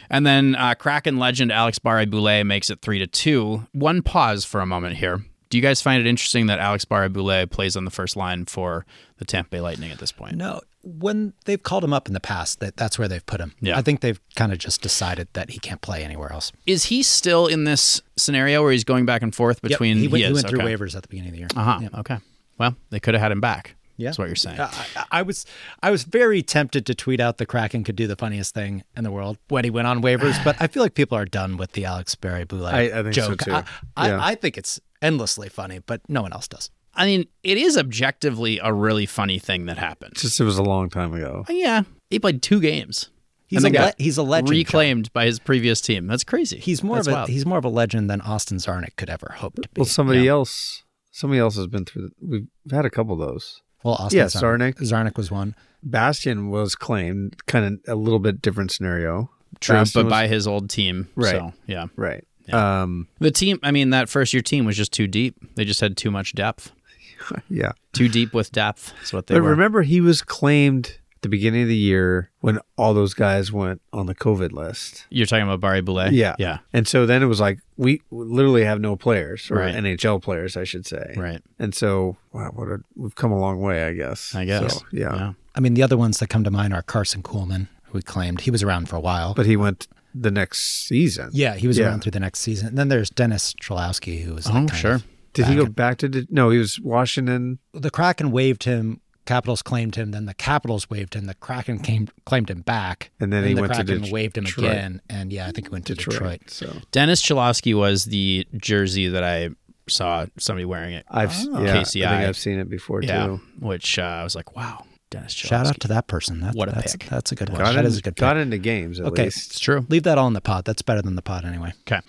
[0.10, 3.68] And then uh, Kraken legend Alex Barre Boulet makes it three to two.
[3.72, 5.24] One pause for a moment here.
[5.50, 8.46] Do you guys find it interesting that Alex Barre Boulet plays on the first line
[8.46, 8.86] for
[9.18, 10.36] the Tampa Bay Lightning at this point?
[10.36, 13.54] No, when they've called him up in the past, that that's where they've put him.
[13.62, 13.78] Yeah.
[13.78, 16.52] I think they've kind of just decided that he can't play anywhere else.
[16.66, 19.98] Is he still in this scenario where he's going back and forth Yep, between?
[19.98, 20.74] he went, he is, went through okay.
[20.76, 21.48] waivers at the beginning of the year.
[21.56, 21.80] Uh huh.
[21.84, 22.00] Yeah.
[22.00, 22.18] Okay.
[22.58, 23.76] Well, they could have had him back.
[23.98, 24.08] Yeah.
[24.10, 24.60] That's what you're saying.
[24.60, 25.46] I, I- I was
[25.84, 29.04] I was very tempted to tweet out the Kraken could do the funniest thing in
[29.04, 31.74] the world when he went on waivers, but I feel like people are done with
[31.74, 33.40] the Alex Barre Boulet I- I think so, joke.
[33.40, 33.52] too.
[33.54, 33.64] I,
[33.96, 34.20] I, Yeah.
[34.22, 36.72] I think it's endlessly funny, but no one else does.
[36.96, 40.14] I mean, it is objectively a really funny thing that happened.
[40.16, 41.44] Just it was a long time ago.
[41.50, 43.10] Uh, yeah, he played two games.
[43.48, 44.48] He's a then le- he's a legend.
[44.48, 44.58] John.
[44.58, 46.08] reclaimed by his previous team.
[46.08, 46.58] That's crazy.
[46.58, 47.30] He's more That's of a wild.
[47.30, 49.70] he's more of a legend than Austin Czarnik could ever hope to be.
[49.82, 50.32] Well, somebody Yeah.
[50.32, 52.10] else, somebody else has been through.
[52.10, 53.62] The, we've had a couple of those.
[53.84, 54.76] Well, Austin Yeah, Czarnik.
[54.76, 54.90] Czarnik.
[54.90, 55.56] Czarnik was one.
[55.84, 59.30] Bastian was claimed, kind of a little bit different scenario.
[59.60, 61.08] True, Bastian but was- by his old team.
[61.16, 61.32] Right.
[61.32, 61.88] So, yeah.
[61.96, 62.24] right.
[62.52, 65.36] Um, The team, I mean, that first year team was just too deep.
[65.56, 66.72] They just had too much depth.
[67.50, 67.72] yeah.
[67.94, 68.94] Too deep with depth.
[68.98, 69.50] That's what they But were.
[69.52, 73.82] remember, he was claimed at the beginning of the year when all those guys went
[73.92, 75.06] on the COVID list.
[75.10, 76.12] You're talking about Barre Boulet?
[76.14, 76.36] Yeah.
[76.38, 76.60] Yeah.
[76.72, 79.74] And so then it was like we literally have no players, or Right.
[79.74, 81.16] NHL players, I should say.
[81.18, 81.42] Right.
[81.58, 84.36] And so, wow, what a, we've come a long way, I guess.
[84.36, 84.76] I guess.
[84.76, 85.34] So, yeah.
[85.56, 88.42] I mean, the other ones that come to mind are Karson Kuhlman, who we claimed
[88.42, 89.34] he was around for a while.
[89.34, 91.30] But he went the next season.
[91.34, 91.88] yeah, he was Yeah.
[91.88, 92.68] around through the next season.
[92.70, 94.94] And then there's Dennis Cholowski, who was like Oh, kind sure.
[94.96, 96.08] of- Did he go back to?
[96.08, 97.58] the- No, he was Washington.
[97.74, 99.00] the Kraken waived him.
[99.26, 100.12] Capitals claimed him.
[100.12, 101.26] Then the Capitals waived him.
[101.26, 103.12] The Kraken came claimed him back.
[103.20, 104.72] And then he the went to Kraken Det- waived him Detroit.
[104.72, 105.02] again.
[105.10, 106.42] And yeah, I think he went to Detroit.
[106.48, 109.50] So Dennis Cholowski was the jersey that I
[109.88, 111.06] saw somebody wearing it.
[111.10, 111.62] I've s- Oh.
[111.64, 113.26] yeah, I think I've seen it before Yeah.
[113.26, 113.42] too.
[113.60, 115.48] Which uh, I was like, wow, Dennis Cholowski.
[115.48, 116.40] Shout out to that person.
[116.42, 117.10] That, What a that's, pick.
[117.10, 117.60] That's a good one.
[117.60, 118.22] Got, That in- is a good pick.
[118.22, 119.26] got into games at Okay.
[119.26, 119.52] least.
[119.52, 119.86] It's true.
[119.90, 120.66] Leave that all in the pot.
[120.66, 121.74] That's better than the pot anyway.
[121.88, 122.00] Okay.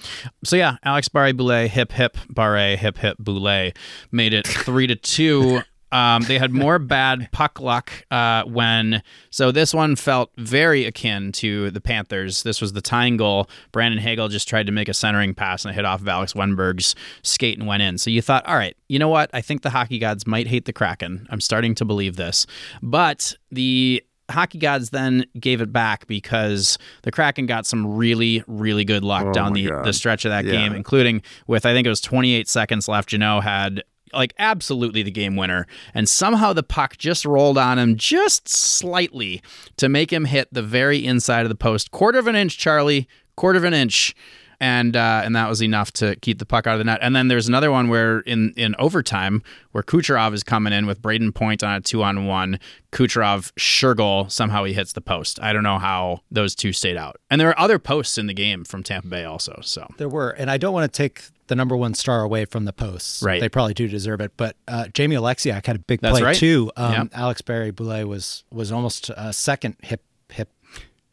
[0.44, 3.76] So yeah, Alex Barre Boulet, hip hip Barre, hip hip Boulet
[4.12, 5.62] made it three to two.
[5.94, 9.02] Um, they had more bad puck luck uh, when.
[9.30, 12.42] So this one felt very akin to the Panthers.
[12.42, 13.48] This was the tying goal.
[13.72, 16.32] Brandon Hagel just tried to make a centering pass and it hit off of Alex
[16.34, 17.96] Wennberg's skate and went in.
[17.98, 19.30] So you thought, all right, you know what?
[19.32, 21.26] I think the hockey gods might hate the Kraken.
[21.30, 22.46] I'm starting to believe this.
[22.82, 28.84] But the hockey gods then gave it back because the Kraken got some really, really
[28.84, 29.84] good luck Oh down the, God.
[29.84, 30.52] the stretch of that Yeah.
[30.52, 33.10] game, including with I think it was 28 seconds left.
[33.10, 33.82] Jeannot had
[34.14, 39.42] like absolutely the game winner, and somehow the puck just rolled on him just slightly
[39.76, 43.08] to make him hit the very inside of the post, quarter of an inch, Charlie,
[43.36, 44.14] quarter of an inch.
[44.60, 46.98] And uh, and that was enough to keep the puck out of the net.
[47.02, 51.02] And then there's another one where in, in overtime where Kucherov is coming in with
[51.02, 52.58] Brayden Point on a two on one.
[52.92, 55.40] Kucherov sure goal somehow he hits the post.
[55.42, 57.16] I don't know how those two stayed out.
[57.28, 59.58] And there are other posts in the game from Tampa Bay also.
[59.62, 62.64] So There were, and I don't want to take the number one star away from
[62.64, 63.22] the posts.
[63.22, 63.40] Right.
[63.40, 64.32] They probably do deserve it.
[64.36, 66.36] But uh, Jamie Oleksiak had a big That's play right.
[66.36, 66.70] too.
[66.76, 67.08] Um, Yep.
[67.14, 70.48] Alex Barre Boulet was was almost a second hip hip.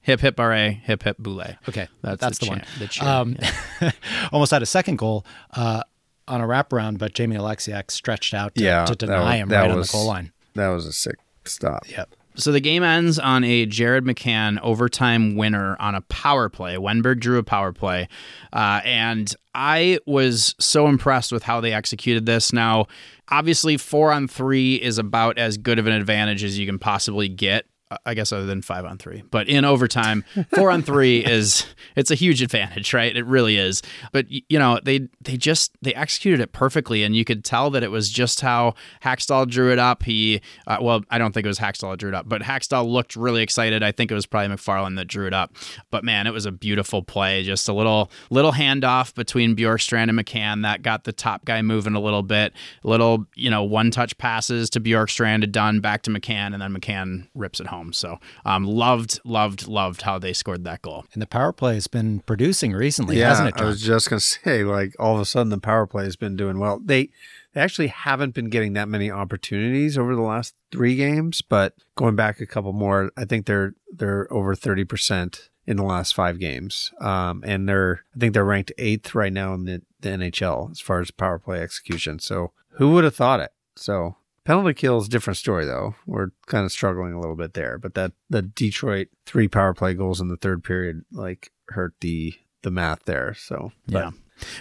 [0.04, 1.44] Hip hip barre, hip hip boule.
[1.70, 2.60] Okay, That's, that's, the, the, one.
[2.62, 3.08] chant- The cheer.
[3.08, 3.38] Um,
[4.32, 5.84] almost had a second goal uh,
[6.28, 9.62] on a wraparound, but Jamie Oleksiak stretched out to, Yeah, to deny was- him that
[9.62, 10.32] right on the goal line.
[10.56, 11.84] That was a sick stop.
[11.90, 12.16] Yep.
[12.36, 16.76] so the game ends on a Jared McCann overtime winner on a power play.
[16.76, 18.08] Wennberg drew a power play,
[18.54, 22.52] uh, and I was so impressed with how they executed this.
[22.54, 22.88] Now,
[23.30, 27.30] obviously, four on three is about as good of an advantage as you can possibly
[27.30, 27.66] get.
[28.06, 30.24] I guess other than five on three, but in overtime,
[30.56, 33.16] four on three is it's a huge advantage, right?
[33.16, 33.82] It really is.
[34.12, 37.84] But you know, they they just they executed it perfectly, and you could tell that
[37.84, 40.04] it was just how Hakstol drew it up.
[40.04, 42.88] He, uh, well, I don't think it was Hakstol that drew it up, but Hakstol
[42.88, 43.84] looked really excited.
[43.84, 45.56] I think it was probably McFarland that drew it up.
[45.90, 47.44] But man, it was a beautiful play.
[47.44, 51.96] Just a little little handoff between Bjorkstrand and McCann that got the top guy moving
[51.96, 52.54] a little bit.
[52.84, 56.74] Little you know one touch passes to Bjorkstrand, it done back to McCann, and then
[56.74, 57.81] McCann rips it home.
[57.92, 61.06] So um, loved loved loved how they scored that goal.
[61.14, 63.62] And the power play has been producing recently, yeah, hasn't it?
[63.62, 66.36] I was just gonna say, like all of a sudden the power play has been
[66.36, 66.80] doing well.
[66.84, 67.10] They
[67.54, 72.16] they actually haven't been getting that many opportunities over the last three games, but going
[72.16, 76.40] back a couple more, I think they're they're over thirty percent in the last five
[76.40, 80.72] games, um, and they're I think they're ranked eighth right now in the the NHL
[80.72, 82.20] as far as power play execution.
[82.20, 83.52] So who would have thought it?
[83.76, 85.96] So penalty kill is a different story though.
[86.06, 89.94] We're kind of struggling a little bit there, but that the Detroit three power play
[89.94, 93.34] goals in the third period like hurt the the math there.
[93.34, 94.12] So but- Yeah.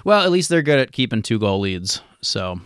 [0.05, 2.03] Well, at least they're good at keeping two goal leads.
[2.21, 2.61] So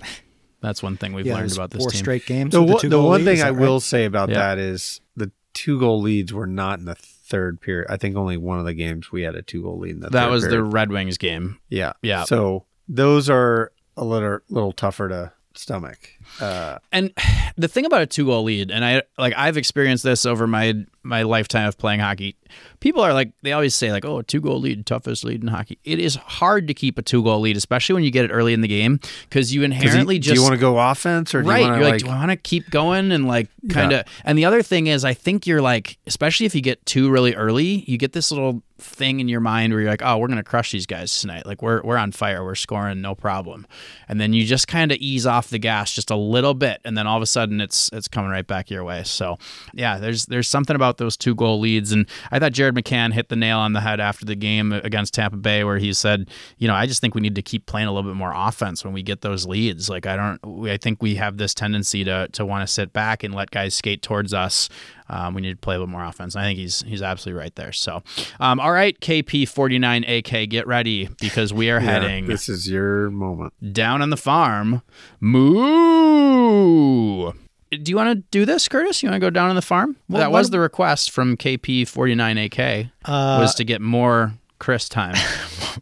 [0.61, 1.99] that's one thing we've Yeah, learned about this four team.
[2.01, 2.53] straight games.
[2.53, 4.39] The, with one- two the goal one lead, thing I that will say about Yeah.
[4.39, 7.87] that is the two goal leads were not in the third period.
[7.89, 10.11] I think only one of the games we had a two goal lead in the
[10.11, 10.63] That third was the.
[10.63, 11.59] Red Wings game.
[11.69, 12.25] yeah Yeah.
[12.25, 16.11] So those are a little little tougher to stomach.
[16.41, 17.13] Uh, And
[17.57, 20.75] the thing about a two goal lead, and I like I've experienced this over my
[21.03, 22.37] my lifetime of playing hockey.
[22.81, 25.79] People are like they always say like, "Oh, two goal lead, toughest lead in hockey."
[25.85, 28.53] It is hard to keep a two goal lead, especially when you get it early
[28.55, 31.49] in the game, because you- inherently do just you want to go offense or do
[31.49, 31.61] right.
[31.61, 34.05] you want You're to like, do I want to keep going and like kind of?
[34.25, 37.35] And the other thing is, I think you're like, especially if you get two really
[37.35, 40.43] early, you get this little thing in your mind where you're like, oh, we're gonna
[40.45, 41.47] crush these guys tonight.
[41.47, 42.45] Like we're we're on fire.
[42.45, 43.67] We're scoring, no problem.
[44.09, 46.97] And then you just kind of ease off the gas just a little bit, and
[46.97, 49.03] then all of a sudden it's it's coming right back your way.
[49.05, 49.37] So
[49.73, 53.29] yeah, there's there's something about those two goal leads, and I thought Jared McCann hit
[53.29, 56.69] the nail on the head after the game against Tampa Bay, where he said, you
[56.69, 58.93] know, I just think we need to keep playing a little bit more offense when
[58.93, 59.89] we get those leads.
[59.89, 63.23] Like I don't, I think we have this tendency to to want to sit back
[63.23, 64.69] and let guys skate towards us.
[65.09, 66.35] Um, we need to play a little more offense.
[66.35, 67.73] And I think he's he's absolutely right there.
[67.73, 68.03] So,
[68.41, 72.49] um, all right, KP forty nine AK, get ready because we are Yeah, heading This
[72.49, 73.53] is your moment.
[73.73, 74.83] down on the farm.
[75.21, 77.33] Moo.
[77.71, 79.03] Do you want to do this, Curtis?
[79.03, 79.97] You want to go down on the farm?
[80.09, 82.59] Well, that was the request from KP forty nine AK
[83.05, 85.15] Uh, was to get more Chris time.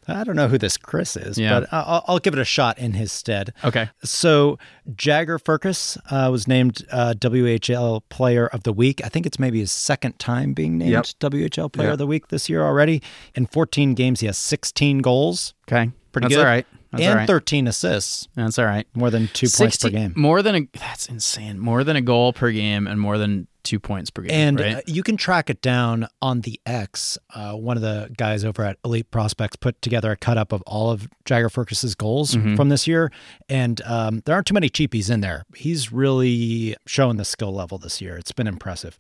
[0.08, 1.62] I don't know who this Chris is, Yeah.
[1.62, 3.54] but I'll, I'll give it a shot in his stead.
[3.64, 3.90] Okay.
[4.04, 4.58] So
[4.96, 9.02] Jagger Firkus uh, was named uh, WHL Player of the Week.
[9.04, 11.06] I think it's maybe his second time being named Yep.
[11.32, 11.94] WHL Player Yep.
[11.94, 13.02] of the Week this year already.
[13.36, 15.92] In 14 games, he has 16 goals, Okay.
[16.12, 16.66] pretty That's good, all right.
[16.92, 17.28] That's and all right.
[17.28, 18.86] 13 assists, That's all right.
[18.94, 20.14] more than two points per game.
[20.16, 21.58] More than a that's insane.
[21.60, 24.32] More than a goal per game and more than two points per game.
[24.32, 24.76] And right?
[24.78, 27.18] uh, you can track it down on the X.
[27.34, 30.62] Uh, one of the guys over at Elite Prospects put together a cut up of
[30.64, 32.56] all of Jagger Firkus's goals Mm-hmm.
[32.56, 33.12] from this year,
[33.50, 35.44] and um, there aren't too many cheapies in there.
[35.56, 38.18] He's really showing the skill level this year.
[38.18, 38.98] It's been impressive.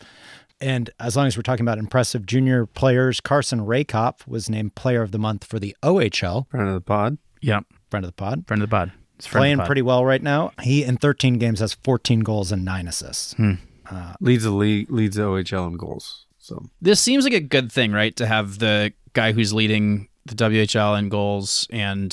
[0.61, 5.01] And as long as we're talking about impressive junior players, Carson Rehkopf was named Player
[5.01, 7.17] of the Month for the OHL, Friend of the pod.
[7.41, 7.65] yep.
[7.89, 8.45] friend of the pod.
[8.47, 8.91] Friend of the pod.
[9.17, 10.51] It's Playing pretty well right now.
[10.61, 13.33] He in 13 games has 14 goals and nine assists.
[13.33, 13.53] Hmm.
[13.89, 16.25] Uh, leads the league, leads the OHL in goals.
[16.39, 18.15] So This seems like a good thing, right?
[18.17, 22.11] To have the guy who's leading the WHL in goals and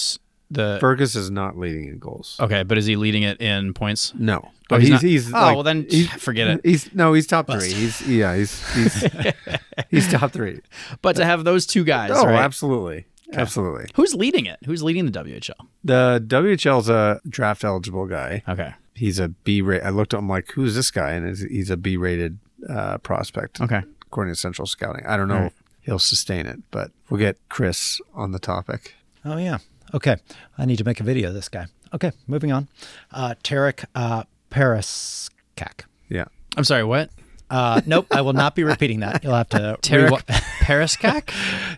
[0.53, 2.37] the Firkus is not leading in goals.
[2.41, 4.13] Okay, but is he leading it in points?
[4.17, 6.61] No, Oh, he's he's not- he's, Oh, like- well then he's- forget it.
[6.65, 7.73] He's no, he's top three.
[7.73, 9.05] He's yeah, he's he's
[9.91, 10.61] he's top three.
[11.03, 12.35] But to have those two guys, Oh, right?
[12.41, 13.87] absolutely, absolutely.
[13.95, 14.59] Who's leading it?
[14.67, 15.55] Who's leading the WHL?
[15.85, 18.43] The WHL's a draft eligible guy.
[18.49, 18.75] Okay.
[19.01, 19.83] He's a B rate.
[19.83, 21.13] I looked at him like, who's this guy?
[21.13, 23.61] And he's- he's a B rated uh, prospect.
[23.61, 23.83] Okay.
[24.07, 25.07] according to Central Scouting.
[25.07, 28.95] I don't know if he'll sustain it, but we'll get Chris on the topic.
[29.25, 29.59] Oh yeah.
[29.95, 30.17] Okay.
[30.59, 31.67] I need to make a video of this guy.
[31.95, 32.69] Okay, moving on.
[33.13, 35.85] Uh Tarek uh Paraskak.
[36.09, 36.27] Yeah.
[36.57, 37.11] I'm sorry, what?
[37.49, 39.25] Uh nope, I will not be repeating that.
[39.25, 40.23] You'll have to Tarek rewa-
[40.61, 41.25] Periskak?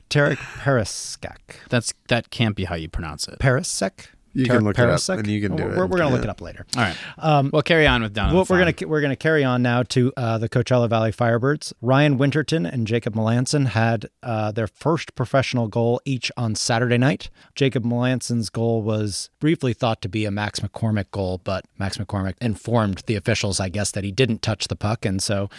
[0.10, 1.36] Tarek Paraskak.
[1.70, 3.38] That's that can't be how you pronounce it.
[3.38, 4.06] Parasek?
[4.34, 5.76] You Tarek can look it up, and you can do we're, it.
[5.76, 6.64] We're, going to look it up later.
[6.76, 6.96] All right.
[7.18, 8.30] Um, well, carry on with down.
[8.30, 11.72] on Well, we're gonna we're gonna carry on now to uh, the Coachella Valley Firebirds.
[11.82, 17.30] Ryan Winterton and Jacob Melanson had uh, their first professional goal each on Saturday night.
[17.54, 22.34] Jacob Melanson's goal was briefly thought to be a Max McCormick goal, but Max McCormick
[22.40, 25.50] informed the officials, I guess, that he didn't touch the puck, and so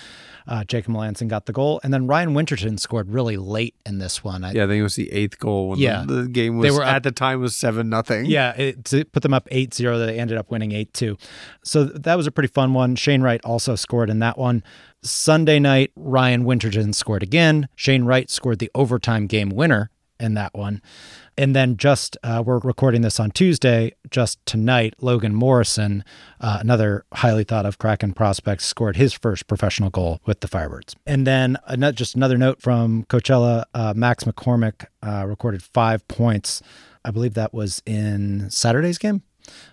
[0.47, 1.79] uh, Jacob Melanson got the goal.
[1.83, 4.43] And then Ryan Winterton scored really late in this one.
[4.43, 6.03] I, Yeah, I think it was the eighth goal when Yeah.
[6.05, 8.25] the, the game was They were up- at the time was seven nothing.
[8.25, 9.97] Yeah, it, to put them up 8 0.
[9.97, 11.17] They ended up winning 8 2.
[11.63, 12.95] So that was a pretty fun one.
[12.95, 14.63] Shane Wright also scored in that one.
[15.02, 17.67] Sunday night, Ryan Winterton scored again.
[17.76, 20.82] Shane Wright scored the overtime game winner in that one.
[21.38, 26.04] And then just, uh, we're recording this on Tuesday, just tonight, Logan Morrison,
[26.39, 30.93] uh, another highly thought of Kraken prospect, scored his first professional goal with the Firebirds.
[31.08, 36.62] And then ano- just another note from Coachella, uh, Max McCormick uh, recorded five points.
[37.05, 39.21] I believe that was in Saturday's game,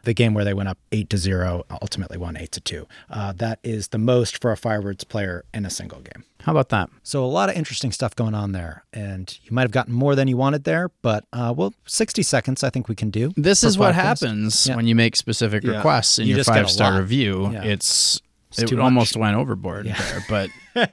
[0.05, 2.87] the game where they went up eight to zero, ultimately won eight to two.
[3.09, 6.25] Uh, that is the most for a Firebirds player in a single game.
[6.43, 6.89] How about that?
[7.03, 10.15] So a lot of interesting stuff going on there, and you might have gotten more
[10.15, 13.33] than you wanted there, but uh, well, sixty seconds I think we can do.
[13.37, 14.23] This is what podcast.
[14.23, 14.77] happens Yeah.
[14.77, 15.77] when you make specific Yeah.
[15.77, 17.51] requests in You your just get a five star review.
[17.53, 17.63] Yeah.
[17.65, 18.21] It's,
[18.59, 20.51] It's it almost went overboard there, but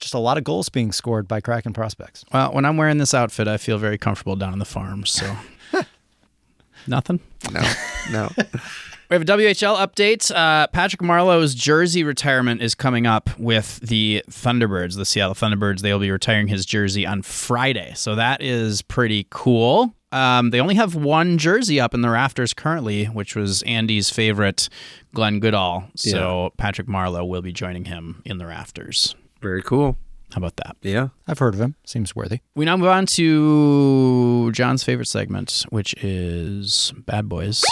[0.00, 2.24] Just a lot of goals being scored by Kraken prospects.
[2.32, 5.06] well, when I'm wearing this outfit, I feel very comfortable down on the farm.
[5.06, 5.34] So
[6.86, 7.20] Nothing.
[7.50, 7.62] No,
[8.10, 8.30] no.
[9.10, 10.34] We have a WHL update.
[10.34, 15.80] Uh, Patrick Marleau's jersey retirement is coming up with the Thunderbirds, the Seattle Thunderbirds.
[15.82, 17.92] They will be retiring his jersey on Friday.
[17.96, 19.94] So that is pretty cool.
[20.10, 24.70] Um, they only have one jersey up in the rafters currently, which was Andy's favorite,
[25.12, 25.84] Glenn Goodall.
[25.96, 29.14] So Patrick Marlowe will be joining him in the rafters.
[29.42, 29.98] Very cool.
[30.34, 30.76] How about that?
[30.82, 31.08] Yeah.
[31.28, 31.76] I've heard of him.
[31.84, 32.40] Seems worthy.
[32.56, 37.62] We now move on to John's favorite segment, which is Bad Boys.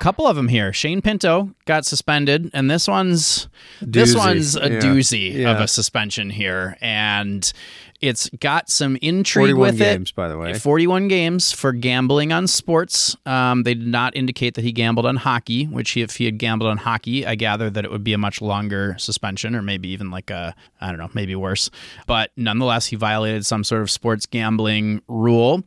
[0.00, 0.72] A couple of them here.
[0.72, 3.48] Shane Pinto got suspended, and this one's
[3.82, 4.78] this one's a Yeah.
[4.80, 7.52] doozy of a suspension here, and
[8.00, 10.14] it's got some intrigue 41 with games, it.
[10.14, 10.54] by the way.
[10.54, 13.16] 41 games for gambling on sports.
[13.24, 16.38] Um, they did not indicate that he gambled on hockey, which he, if he had
[16.38, 19.88] gambled on hockey, I gather that it would be a much longer suspension or maybe
[19.88, 21.70] even like a, I don't know, maybe worse.
[22.06, 25.62] But nonetheless, he violated some sort of sports gambling rule.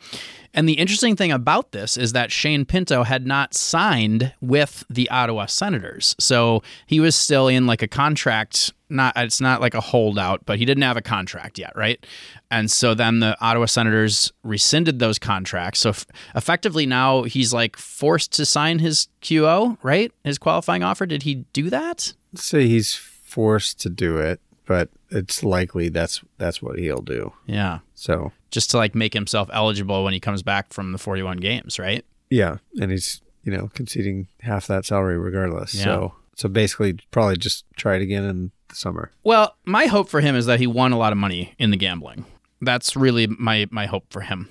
[0.58, 5.08] And the interesting thing about this is that Shane Pinto had not signed with the
[5.12, 6.16] Ottawa Senators.
[6.20, 10.58] So he was still in like a contract not it's not like a holdout, but
[10.58, 12.04] he didn't have a contract yet, right?
[12.50, 15.80] And so then the Ottawa Senators rescinded those contracts.
[15.80, 20.12] So f- effectively now he's like forced to sign his QO, right?
[20.24, 21.06] His qualifying offer.
[21.06, 22.14] Did he do that?
[22.34, 27.34] Let's say he's forced to do it, but it's likely that's that's what he'll do.
[27.46, 27.80] Yeah.
[27.96, 31.80] So Just to like make himself eligible when he comes back from the 41 games,
[31.80, 32.06] right?
[32.30, 35.74] yeah, and he's you know conceding half that salary regardless.
[35.74, 35.84] Yeah.
[35.84, 39.12] So so basically, probably just try it again in the summer.
[39.24, 41.78] Well, my hope for him is that he won a lot of money in the
[41.78, 42.26] gambling.
[42.62, 44.50] That's really my my hope for him.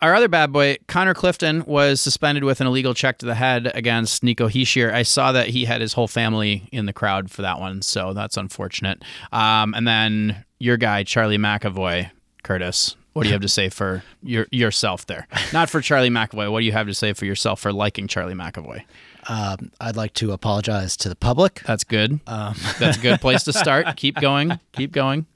[0.00, 3.70] Our other bad boy, Connor Clifton, was suspended with an illegal check to the head
[3.74, 4.92] against Nico Hischier.
[4.92, 8.12] I saw that he had his whole family in the crowd for that one, so
[8.12, 9.02] that's unfortunate.
[9.32, 12.10] Um, and then your guy, Charlie McAvoy,
[12.42, 12.96] Curtis.
[13.12, 15.26] What do you have to say for your yourself there?
[15.52, 16.52] Not for Charlie McAvoy.
[16.52, 18.84] What do you have to say for yourself for liking Charlie McAvoy?
[19.28, 21.62] Um, I'd like to apologize to the public.
[21.66, 22.20] That's good.
[22.78, 23.86] That's a good place to start.
[23.96, 24.60] Keep going.
[24.72, 25.26] Keep going.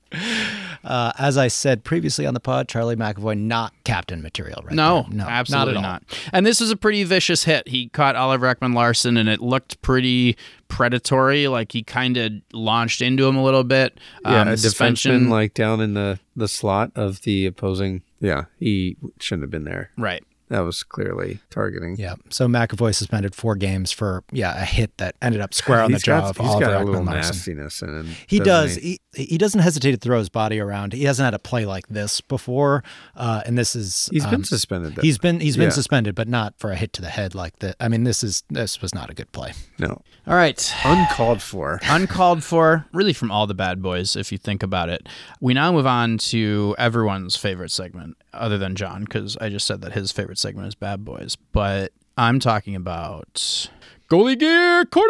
[0.84, 5.06] Uh, as I said previously on the pod, Charlie McAvoy not captain material right No,
[5.08, 5.18] there.
[5.18, 5.82] No, absolutely not.
[5.82, 6.30] not, At all.
[6.32, 7.68] And this was a pretty vicious hit.
[7.68, 10.36] He caught Oliver Ekman Larsson, and it looked pretty
[10.68, 11.48] predatory.
[11.48, 13.98] Like he kind of launched into him a little bit.
[14.24, 18.02] Yeah, Um, a defenseman like down in the the slot of the opposing.
[18.20, 19.90] Yeah, he shouldn't have been there.
[19.96, 20.24] right.
[20.52, 21.96] That was clearly targeting.
[21.98, 22.16] Yeah.
[22.28, 25.96] So McAvoy suspended four games for yeah a hit that ended up square on the
[25.96, 27.20] He's jaw got, of he's Oliver got a little Larsson.
[27.32, 28.08] nastiness in him.
[28.26, 28.76] He does.
[28.76, 29.00] he?
[29.14, 30.92] He, he doesn't hesitate to throw his body around.
[30.92, 32.84] He hasn't had a play like this before,
[33.16, 34.94] uh, and this is He's been um, suspended.
[34.96, 35.02] Though.
[35.02, 35.70] He's been he's been Yeah.
[35.70, 37.76] suspended, but not for a hit to the head like that.
[37.80, 39.52] I mean, this is this was not a good play.
[39.78, 40.74] no All right.
[40.84, 41.80] uncalled for.
[41.88, 45.08] Uncalled for, really from all the bad boys, if you think about it.
[45.40, 49.80] We now move on to everyone's favorite segment, other than John, because I just said
[49.82, 51.36] that his favorite segment is bad boys.
[51.52, 53.68] But I'm talking about
[54.10, 55.08] goalie gear corner.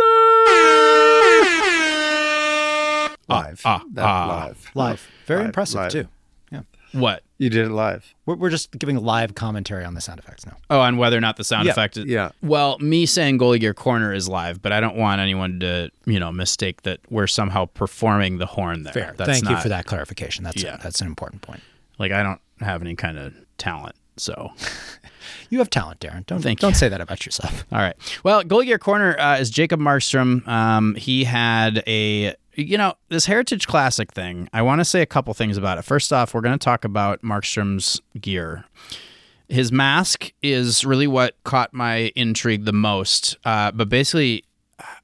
[3.28, 3.62] Live.
[3.64, 4.44] ah, That ah.
[4.46, 4.70] live.
[4.74, 5.92] Live, very Live, impressive live.
[5.92, 6.08] too.
[6.50, 6.61] Yeah,
[6.92, 7.22] What?
[7.38, 8.14] You did it live.
[8.26, 10.56] we're, we're just giving live commentary on the sound effects now.
[10.68, 12.04] Oh, and whether or not the sound Yeah, effect is.
[12.06, 12.32] yeah.
[12.42, 16.20] Well, me saying goalie gear corner is live, but I don't want anyone to, you
[16.20, 18.92] know, mistake that we're somehow performing the horn there.
[18.92, 19.14] Fair.
[19.16, 20.44] That's Thank you for that clarification.
[20.44, 20.74] That's Yeah.
[20.74, 21.62] a, that's an important point.
[21.98, 23.96] Like, I don't have any kind of talent.
[24.16, 24.53] So,
[25.51, 26.25] You have talent, Darren.
[26.27, 26.77] Don't Thank don't you.
[26.77, 27.64] say that about yourself.
[27.72, 27.94] all right.
[28.25, 30.46] Well, goalie gear corner uh, is Jacob Markstrom.
[30.48, 34.48] Um, he had a, you know, this Heritage Classic thing.
[34.53, 35.83] I want to say a couple things about it.
[35.83, 38.64] First off, we're going to talk about Markstrom's gear.
[39.48, 43.37] his mask is really what caught my intrigue the most.
[43.44, 44.44] Uh, but basically,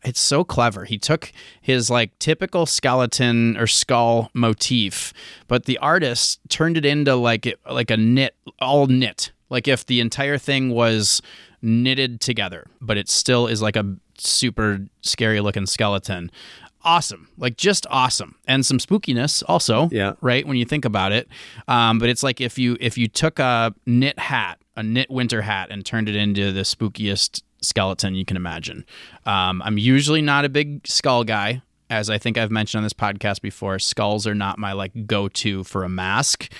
[0.04, 0.84] it's so clever.
[0.84, 5.12] He took his like typical skeleton or skull motif,
[5.48, 9.32] but the artist turned it into like like a knit, all knit.
[9.50, 11.22] Like if the entire thing was
[11.62, 16.30] knitted together, but it still is like a super scary looking skeleton.
[16.82, 20.12] Awesome, like just awesome, and some spookiness also Yeah.
[20.20, 21.28] right when you think about it
[21.66, 25.42] um, but it's like if you if you took a knit hat a knit winter
[25.42, 28.84] hat and turned it into the spookiest skeleton you can imagine
[29.26, 32.92] um, i'm usually not a big skull guy as i think i've mentioned on this
[32.92, 36.50] podcast before skulls are not my like go-to for a mask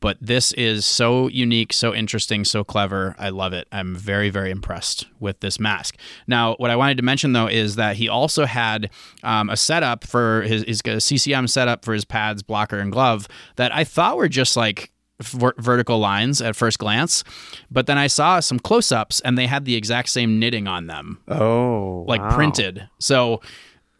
[0.00, 3.14] but this is so unique, so interesting, so clever.
[3.18, 3.66] I love it.
[3.72, 5.96] I'm very, very impressed with this mask.
[6.26, 8.90] Now, what I wanted to mention though is that he also had
[9.22, 13.74] um, a setup for his, his CCM setup for his pads, blocker, and glove that
[13.74, 17.24] I thought were just like ver- vertical lines at first glance,
[17.70, 21.18] but then I saw some close-ups and they had the exact same knitting on them,
[21.28, 22.34] Oh, like wow.
[22.34, 22.88] printed.
[22.98, 23.40] So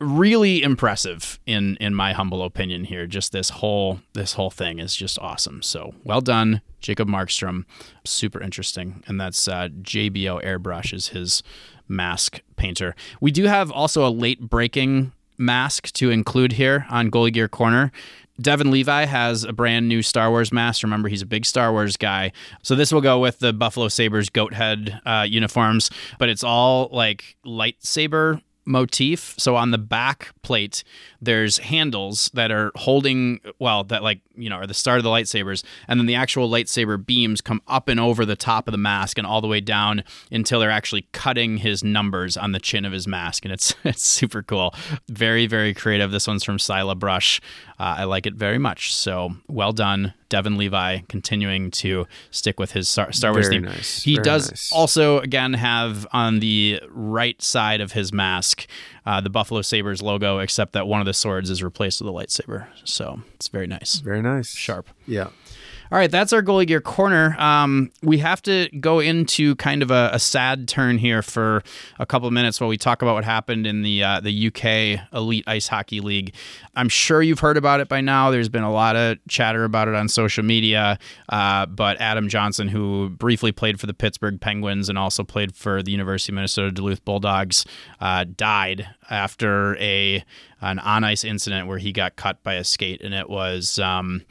[0.00, 4.94] really impressive in in my humble opinion here just this whole this whole thing is
[4.94, 7.64] just awesome so well done Jacob Markstrom,
[8.04, 11.42] super interesting, and that's uh, JBO Airbrush is his
[11.88, 12.94] mask painter.
[13.20, 17.90] We do have also a late breaking mask to include here on Goalie Gear Corner.
[18.41, 20.82] Devon Levi has a brand new Star Wars mask.
[20.82, 22.32] Remember, he's a big Star Wars guy.
[22.62, 26.89] So this will go with the Buffalo Sabres goat head uh, uniforms, but it's all
[26.93, 29.34] like lightsaber motif.
[29.39, 30.84] So on the back plate,
[31.20, 35.10] there's handles that are holding, well, that like, you know, are the start of the
[35.10, 35.64] lightsabers.
[35.88, 39.18] And then the actual lightsaber beams come up and over the top of the mask
[39.18, 42.92] and all the way down until they're actually cutting his numbers on the chin of
[42.92, 43.44] his mask.
[43.44, 44.74] And it's, it's super cool.
[45.08, 46.10] Very, very creative.
[46.10, 47.40] This one's from Sila Brush.
[47.80, 48.94] Uh, I like it very much.
[48.94, 50.14] So well done.
[50.28, 53.70] Devon Levi continuing to stick with his Star, Star Wars Very theme.
[53.70, 54.02] nice.
[54.02, 54.72] He does nice.
[54.72, 58.66] also again have on the right side of his mask
[59.09, 62.12] uh, the Buffalo Sabres logo, except that one of the swords is replaced with a
[62.12, 62.66] lightsaber.
[62.84, 64.50] So it's very nice, Very nice.
[64.54, 64.88] sharp.
[65.06, 65.28] Yeah.
[65.91, 67.34] All right, that's our goalie gear corner.
[67.41, 71.62] Um, we have to go into kind of a, a sad turn here for
[71.99, 75.09] a couple of minutes while we talk about what happened in the uh, the UK
[75.14, 76.34] Elite Ice Hockey League.
[76.76, 78.30] I'm sure you've heard about it by now.
[78.30, 80.99] There's been a lot of chatter about it on social media.
[81.30, 85.82] Uh, but Adam Johnson, who briefly played for the Pittsburgh Penguins and also played for
[85.82, 87.64] the University of Minnesota Duluth Bulldogs,
[88.01, 90.22] uh, died after a
[90.61, 93.78] an on ice incident where he got cut by a skate, and it was.
[93.78, 94.22] Um,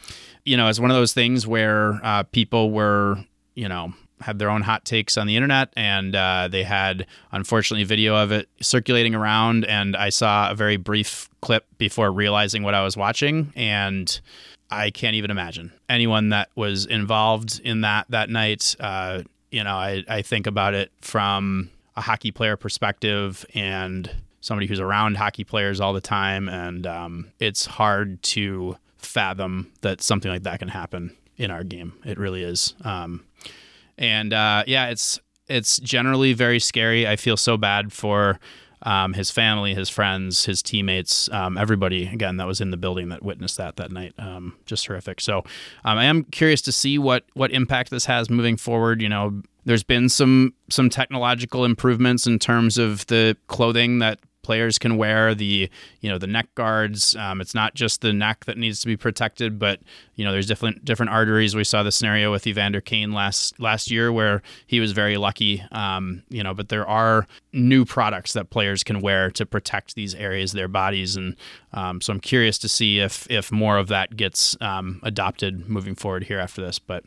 [0.48, 3.18] you know, it's one of those things where uh, people were,
[3.54, 7.84] you know, had their own hot takes on the internet, and uh, they had unfortunately
[7.84, 9.66] video of it circulating around.
[9.66, 14.20] And I saw a very brief clip before realizing what I was watching, and
[14.72, 18.74] I can't even imagine anyone that was involved in that that night.
[18.80, 24.68] Uh, you know, I, I think about it from a hockey player perspective and somebody
[24.68, 28.78] who's around hockey players all the time, and um, it's hard to
[29.08, 31.94] fathom that something like that can happen in our game.
[32.06, 32.76] It really is.
[32.84, 33.26] Um,
[33.98, 37.08] and uh, yeah, it's it's generally very scary.
[37.08, 38.40] I feel so bad for
[38.84, 43.10] um, his family, his friends, his teammates, um, everybody again that was in the building
[43.10, 44.14] that witnessed that that night.
[44.20, 45.22] Um, just horrific.
[45.22, 45.40] So
[45.84, 49.02] um, I am curious to see what what impact this has moving forward.
[49.02, 54.80] You know, there's been some some technological improvements in terms of the clothing that players
[54.80, 55.70] can wear the
[56.00, 57.18] you know the neck guards.
[57.18, 59.82] Um, it's not just the neck that needs to be protected but
[60.16, 61.54] you know there's different different arteries.
[61.54, 65.62] We saw the scenario with evander kane last last year where he was very lucky
[65.74, 70.16] um, you know but there are new products that players can wear to protect these
[70.16, 71.18] areas of their bodies.
[71.18, 71.36] And
[71.74, 75.94] um, so i'm curious to see if if more of that gets um, adopted moving
[75.94, 76.80] forward here after this.
[76.80, 77.04] But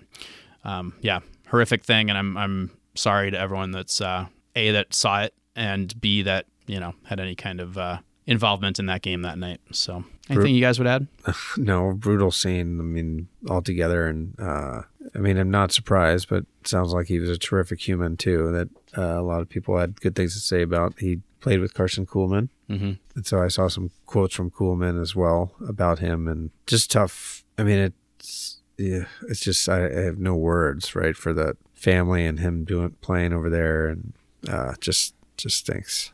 [0.63, 2.11] um, yeah horrific thing.
[2.11, 6.47] And i'm i'm sorry to everyone that's uh, a that saw it and b that
[6.71, 9.61] you know had any kind of uh, involvement in that game that night.
[9.73, 11.07] So, anything you guys would add?
[11.57, 12.79] No, brutal scene.
[12.81, 14.83] I mean, altogether, and uh,
[15.15, 18.51] I mean, I'm not surprised, but it sounds like he was a terrific human too.
[18.53, 20.99] That uh, a lot of people had good things to say about.
[20.99, 22.93] He played with Karson Kuhlman, Mm-hmm.
[23.17, 27.45] and so I saw some quotes from Kuhlman as well about him, and just tough.
[27.59, 32.25] I mean, it's yeah, it's just I, I have no words right for that family
[32.27, 34.13] and him doing playing over there, and
[34.49, 36.13] uh, just just stinks.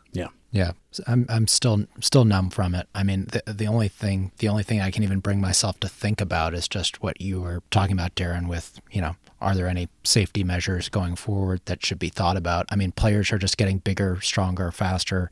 [0.57, 0.73] Yeah.
[1.07, 2.89] I'm I'm still still numb from it.
[2.95, 5.89] I mean, the the only thing the only thing I can even bring myself to
[5.89, 8.49] think about is just what you were talking about, Darren.
[8.49, 12.65] With you know, are there any safety measures going forward that should be thought about?
[12.71, 15.31] I mean, players are just getting bigger, stronger, faster,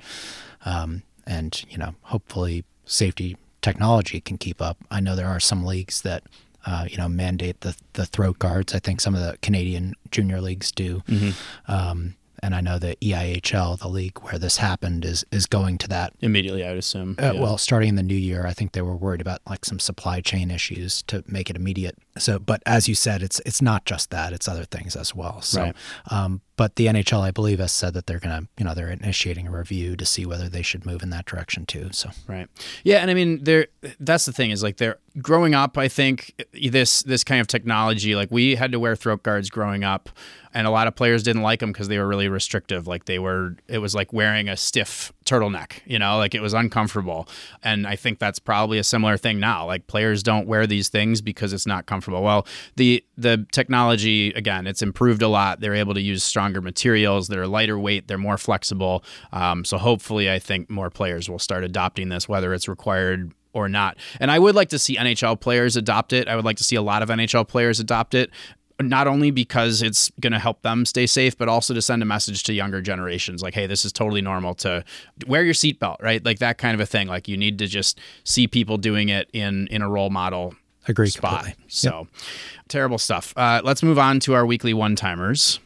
[0.67, 4.77] um, and you know, hopefully, safety technology can keep up.
[4.91, 6.23] I know there are some leagues that.
[6.67, 8.75] Uh, you know, mandate the the throat guards.
[8.75, 11.03] I think some of the Canadian junior leagues do.
[11.69, 12.15] Um,
[12.45, 16.13] and I know the EIHL, the league where this happened, is is going to that.
[16.21, 17.17] Immediately, I would assume.
[17.19, 17.41] Uh, Yeah.
[17.41, 20.21] Well, starting in the new year, I think they were worried about like some supply
[20.21, 21.97] chain issues to make it immediate.
[22.17, 25.43] So, but as you said, it's it's not just that; it's other things as well.
[25.43, 25.77] So, Right.
[26.11, 29.49] um, but the NHL, I believe, has said that they're gonna, you know, they're initiating
[29.49, 31.89] a review to see whether they should move in that direction too.
[31.91, 32.47] So, Right.
[32.85, 33.67] Yeah, and I mean, there.
[33.99, 35.77] That's the thing is like they're growing up.
[35.77, 39.83] I think this this kind of technology, like we had to wear throat guards growing
[39.83, 40.09] up,
[40.53, 42.87] and a lot of players didn't like them because they were really restrictive.
[42.87, 45.81] Like they were, it was like wearing a stiff turtleneck.
[45.87, 47.29] You know, like it was uncomfortable.
[47.63, 49.67] And I think that's probably a similar thing now.
[49.67, 52.23] Like players don't wear these things because it's not comfortable.
[52.23, 52.47] Well,
[52.77, 55.61] the the technology again, it's improved a lot.
[55.61, 57.29] They're able to use stronger materials.
[57.29, 58.09] They're lighter weight.
[58.09, 59.05] They're more flexible.
[59.33, 63.69] Um, so hopefully, I think more players will start adopting this, whether it's required or
[63.69, 63.97] not.
[64.21, 66.29] And I would like to see NHL players adopt it.
[66.29, 68.31] I would like to see a lot of NHL players adopt it.
[68.81, 72.05] Not only because it's going to help them stay safe, but also to send a
[72.05, 74.85] message to younger generations like, hey, this is totally normal to
[75.27, 76.25] wear your seatbelt, right?
[76.25, 77.07] Like that kind of a thing.
[77.07, 80.55] Like you need to just see people doing it in in a role model
[80.89, 81.45] Agree spot.
[81.45, 81.65] completely.
[81.69, 82.09] So
[82.69, 83.33] terrible stuff.
[83.37, 85.61] Uh, let's move on to our weekly one timers.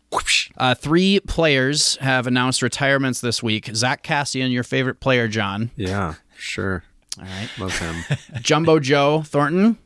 [0.56, 3.70] Uh, three players have announced retirements this week.
[3.74, 5.70] Zack Kassian, your favorite player, John.
[5.76, 6.82] Yeah, sure.
[7.18, 7.48] All right.
[7.58, 7.96] Love him.
[8.40, 9.76] Jumbo Joe Thornton,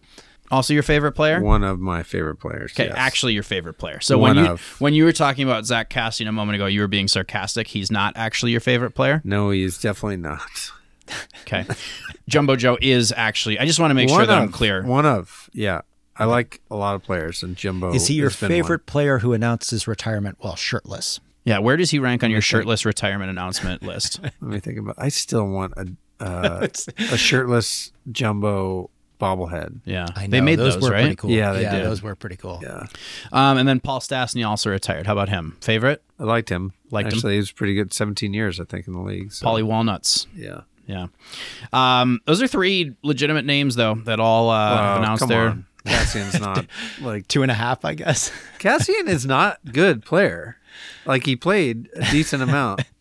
[0.53, 1.41] also your favorite player.
[1.41, 2.73] One of my favorite players.
[2.73, 2.95] Okay, yes.
[2.97, 4.01] actually your favorite player.
[4.01, 4.81] So One when you of.
[4.81, 7.69] when you were talking about Zack Kassian a moment ago, you were being sarcastic.
[7.69, 9.21] He's not actually your favorite player.
[9.25, 10.41] No, he's definitely not.
[11.43, 11.67] Okay,
[12.29, 13.59] Jumbo Joe is actually.
[13.59, 14.83] I just want to make sure One that I'm clear.
[14.83, 15.51] One of.
[15.53, 15.83] Yeah.
[16.17, 19.19] I like a lot of players, and Jumbo Is he your has been favorite player
[19.19, 21.21] who announced his retirement while shirtless?
[21.45, 24.21] Yeah, where does he rank on your shirtless retirement announcement list?
[24.23, 24.95] Let me think about.
[24.97, 25.89] I still want a
[26.23, 28.91] uh, a shirtless Jumbo
[29.23, 29.81] bobblehead.
[29.85, 31.03] Yeah, I know they made those, those, were right?
[31.03, 31.31] pretty cool.
[31.31, 31.85] Yeah, they yeah, did.
[31.87, 32.61] those were pretty cool.
[32.63, 32.87] Yeah,
[33.33, 35.07] Um, and then Paul Stastny also retired.
[35.07, 35.57] How about him?
[35.61, 36.03] Favorite?
[36.19, 36.73] I liked him.
[36.91, 37.17] Liked him?
[37.19, 37.93] Actually, he was pretty good.
[37.93, 39.33] Seventeen years, I think, in the league.
[39.33, 39.45] So.
[39.45, 40.27] Polly Walnuts.
[40.37, 40.63] Yeah.
[40.87, 41.07] Yeah.
[41.73, 45.49] Um, those are three legitimate names though that all uh, have Wow, announced come their.
[45.49, 45.67] on.
[45.87, 46.67] Kassian's not
[47.01, 48.31] like Two and a half, I guess.
[48.59, 50.57] Kassian is not good player.
[51.07, 52.83] Like he played a decent amount.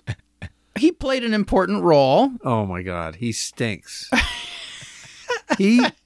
[0.77, 2.31] He played an important role.
[2.45, 4.09] Oh my god, he stinks.
[5.57, 6.00] he stinks.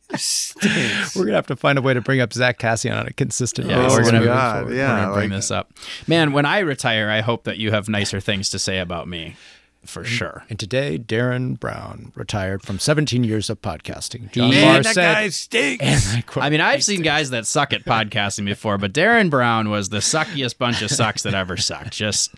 [1.16, 3.70] We're gonna have to find a way to bring up Zack Kassian on a consistent
[3.70, 3.98] Yeah, Oh basis.
[3.98, 5.72] we're gonna oh my move God, yeah, we're gonna bring like- this up.
[6.08, 9.36] Man, when I retire, I hope that you have nicer things to say about me,
[9.86, 10.44] for sure.
[10.50, 14.32] And today, Darren Brown retired from 17 years of podcasting.
[14.32, 15.84] John Man, Barr that said, guy stinks.
[15.84, 19.30] and I quote, I mean, I've seen guys that suck at podcasting before, but Darren
[19.30, 21.92] Brown was the suckiest bunch of sucks that ever sucked.
[21.92, 22.34] Just,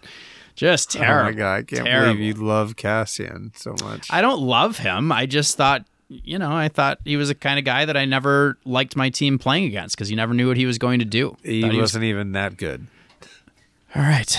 [0.55, 1.29] just terrible.
[1.29, 2.13] Oh my god, I can't Terrible.
[2.15, 4.07] believe you love Kassian so much.
[4.11, 5.11] I don't love him.
[5.11, 8.05] I just thought, you know, I thought he was a kind of guy that I
[8.05, 11.05] never liked my team playing against because you never knew what he was going to
[11.05, 11.35] do.
[11.43, 12.87] he Thought wasn't even that good.
[13.95, 14.37] All right.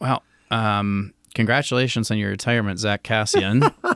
[0.00, 3.72] Well, um, congratulations on your retirement, Zack Kassian.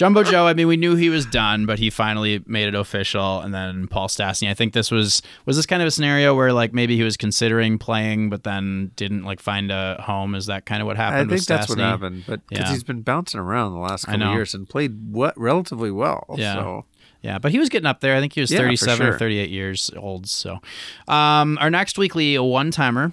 [0.00, 3.40] Jumbo Joe, I mean, we knew he was done, but he finally made it official.
[3.40, 6.54] And then Paul Stastny, I think this was was this kind of a scenario where
[6.54, 10.34] like maybe he was considering playing, but then didn't like find a home.
[10.34, 11.30] Is that kind of what happened?
[11.30, 12.72] I think that's what happened, but because Yeah.
[12.72, 16.24] he's been bouncing around the last couple years and played what relatively well.
[16.38, 16.54] Yeah.
[16.54, 16.84] So
[17.20, 18.16] Yeah, but he was getting up there.
[18.16, 20.26] I think he was Yeah, for 37 or 38 years old.
[20.30, 20.60] So,
[21.08, 23.12] um, our next weekly one timer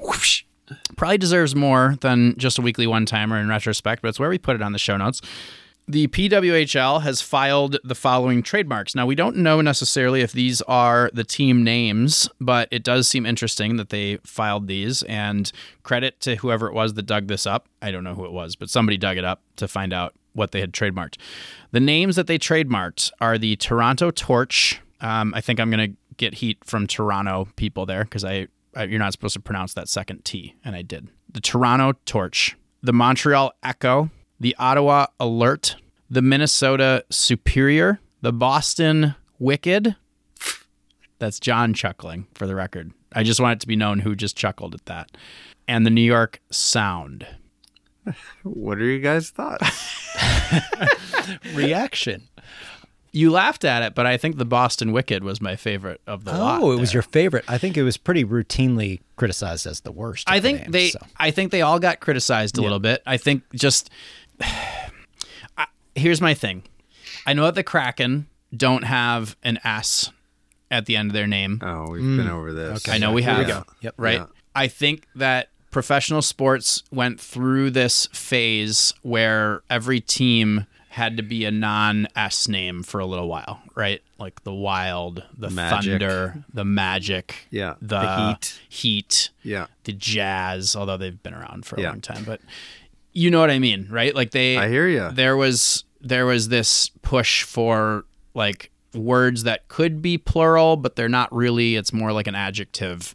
[0.95, 4.37] probably deserves more than just a weekly one timer in retrospect, but it's where we
[4.37, 5.21] put it on the show notes.
[5.89, 8.93] The PWHL has filed the following trademarks.
[8.93, 13.25] Now, we don't know necessarily if these are the team names, but it does seem
[13.25, 15.03] interesting that they filed these.
[15.03, 15.49] And
[15.83, 17.69] credit to whoever it was that dug this up.
[17.81, 20.51] I don't know who it was, but somebody dug it up to find out what
[20.51, 21.15] they had trademarked.
[21.71, 24.81] The names that they trademarked are the Toronto Torch.
[24.99, 28.83] Um, I think I'm going to get heat from Toronto people there because I, I
[28.83, 31.07] you're not supposed to pronounce that second T, and I did.
[31.31, 34.09] The Toronto Torch, the Montreal Echo,
[34.39, 35.75] the Ottawa Alert,
[36.09, 39.95] the Minnesota Superior, the Boston Wicked.
[41.19, 42.91] That's John chuckling for the record.
[43.13, 45.11] I just want it to be known who just chuckled at that.
[45.67, 47.25] And the New York Sound.
[48.43, 50.15] what are you guys' thoughts?
[51.53, 52.27] reaction.
[53.11, 56.33] You laughed at it, but I think the Boston Wicked was my favorite of the
[56.37, 56.61] lot.
[56.61, 56.97] Oh, it was there.
[56.97, 57.45] your favorite.
[57.47, 60.27] I think it was pretty routinely criticized as the worst.
[60.29, 60.99] of I the think names, they so.
[61.17, 63.01] I think they all got criticized a little bit.
[63.05, 63.89] I think just
[65.57, 66.63] I, here's my thing.
[67.25, 70.11] I know that the Kraken don't have an S
[70.71, 71.59] at the end of their name.
[71.61, 72.33] Oh, we've been hmm.
[72.33, 72.87] over this.
[72.87, 72.95] Okay.
[72.95, 73.45] I know we Here have.
[73.45, 73.63] we go.
[73.81, 73.93] Yep.
[73.97, 74.19] Right?
[74.19, 74.25] Yeah.
[74.55, 81.45] I think that professional sports went through this phase where every team had to be
[81.45, 84.01] a non S name for a little while, right?
[84.17, 85.91] Like the Wild, the Magic.
[85.91, 87.75] Thunder, the Magic, Yeah.
[87.81, 88.59] the, The Heat.
[88.67, 89.67] Heat, Yeah.
[89.83, 91.89] the Jazz, although they've been around for a Yeah.
[91.89, 92.41] long time, but
[93.17, 94.13] you know what I mean, right?
[94.13, 95.09] Like they I hear you.
[95.11, 101.09] There was there was this push for like words that could be plural, but they're
[101.09, 101.75] not really.
[101.75, 103.13] It's more like an adjective.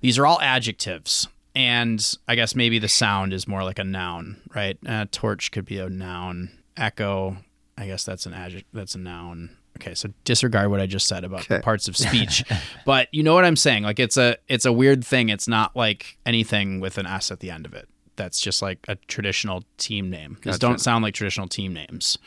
[0.00, 1.28] These are all adjectives.
[1.54, 4.78] And I guess maybe the sound is more like a noun, right?
[4.86, 6.50] Uh, torch could be a noun.
[6.76, 7.38] Echo,
[7.76, 8.68] I guess that's an adjective.
[8.72, 9.56] That's a noun.
[9.80, 11.60] Okay, so disregard what I just said about Okay.
[11.60, 12.44] parts of speech,
[12.84, 13.82] but you know what I'm saying.
[13.84, 15.30] Like it's a it's a weird thing.
[15.30, 17.88] It's not like anything with an s at the end of it.
[18.18, 20.34] That's just like a traditional team name.
[20.42, 20.58] These Gotcha.
[20.58, 22.18] don't sound like traditional team names.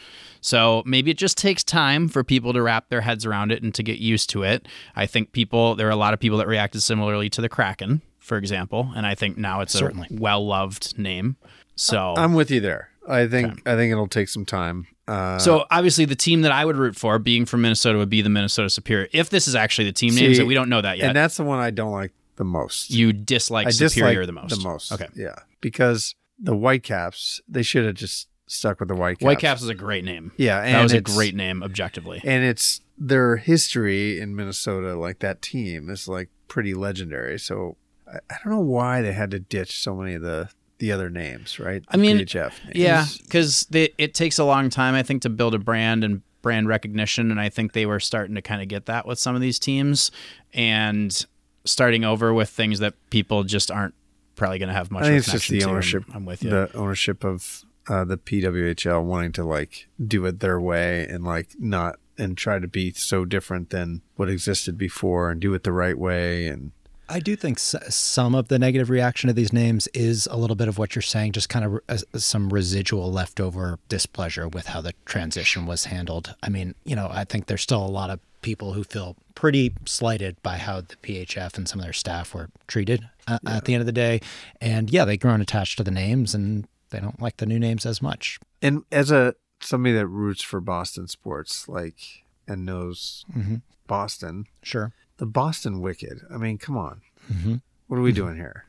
[0.42, 3.76] So maybe it just takes time for people to wrap their heads around it and
[3.76, 4.68] to get used to it.
[4.96, 8.02] I think people there are a lot of people that reacted similarly to the Kraken,
[8.18, 10.08] for example, and I think now it's Certainly.
[10.10, 11.36] a well loved name.
[11.76, 12.90] So I'm with you there.
[13.08, 14.88] I think I think it'll take some time.
[15.08, 18.22] Uh, So obviously, the team that I would root for, being from Minnesota, would be
[18.22, 19.08] the Minnesota Superior.
[19.12, 21.08] If this is actually the team names, that we don't know that yet.
[21.08, 22.12] and that's the one I don't like
[22.42, 22.90] the most.
[22.90, 24.56] you dislike I Superior dislike the most.
[24.58, 24.92] The most.
[24.92, 25.08] Okay.
[25.16, 25.36] Yeah.
[25.62, 29.24] Because the Whitecaps, they should have just stuck with the Whitecaps.
[29.24, 30.32] Whitecaps is a great name.
[30.38, 32.20] Yeah, and that was a great name objectively.
[32.26, 34.96] and it's their history in Minnesota.
[34.96, 37.38] Like that team is like pretty legendary.
[37.38, 37.78] So
[38.12, 41.12] I, I don't know why they had to ditch so many of the the other
[41.12, 41.84] names, right?
[41.90, 42.76] I mean, PHF names.
[42.76, 46.68] Yeah, because it takes a long time, I think, to build a brand and brand
[46.68, 49.42] recognition, and I think they were starting to kind of get that with some of
[49.42, 50.10] these teams,
[50.56, 51.24] and
[51.66, 53.94] starting over with things that people just aren't
[54.36, 55.04] probably going to have much.
[55.04, 56.04] I think of it's just the to, and ownership.
[56.14, 56.50] I'm with you.
[56.50, 61.50] The ownership of uh, the PWHL wanting to like do it their way and like
[61.60, 65.72] not and try to be so different than what existed before and do it the
[65.72, 66.72] right way and
[67.12, 70.70] I do think some of the negative reaction to these names is a little bit
[70.70, 74.94] of what you're saying, just kind of uh, some residual leftover displeasure with how the
[75.04, 76.36] transition was handled.
[76.42, 79.74] I mean, you know, I think there's still a lot of people who feel pretty
[79.86, 83.74] slighted by how the PHF and some of their staff were treated uh, at the
[83.74, 84.22] end of the day.
[84.60, 87.86] And yeah, they've grown attached to the names and they don't like the new names
[87.86, 88.40] as much.
[88.62, 93.58] and as a somebody that roots for Boston sports like and knows mm-hmm.
[93.88, 94.92] Boston, Sure.
[95.18, 96.22] the Boston Wicked.
[96.34, 97.02] I mean, come on,
[97.32, 97.56] mm-hmm.
[97.88, 98.16] what are we mm-hmm.
[98.16, 98.66] doing here?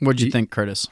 [0.00, 0.86] What'd you think, Curtis?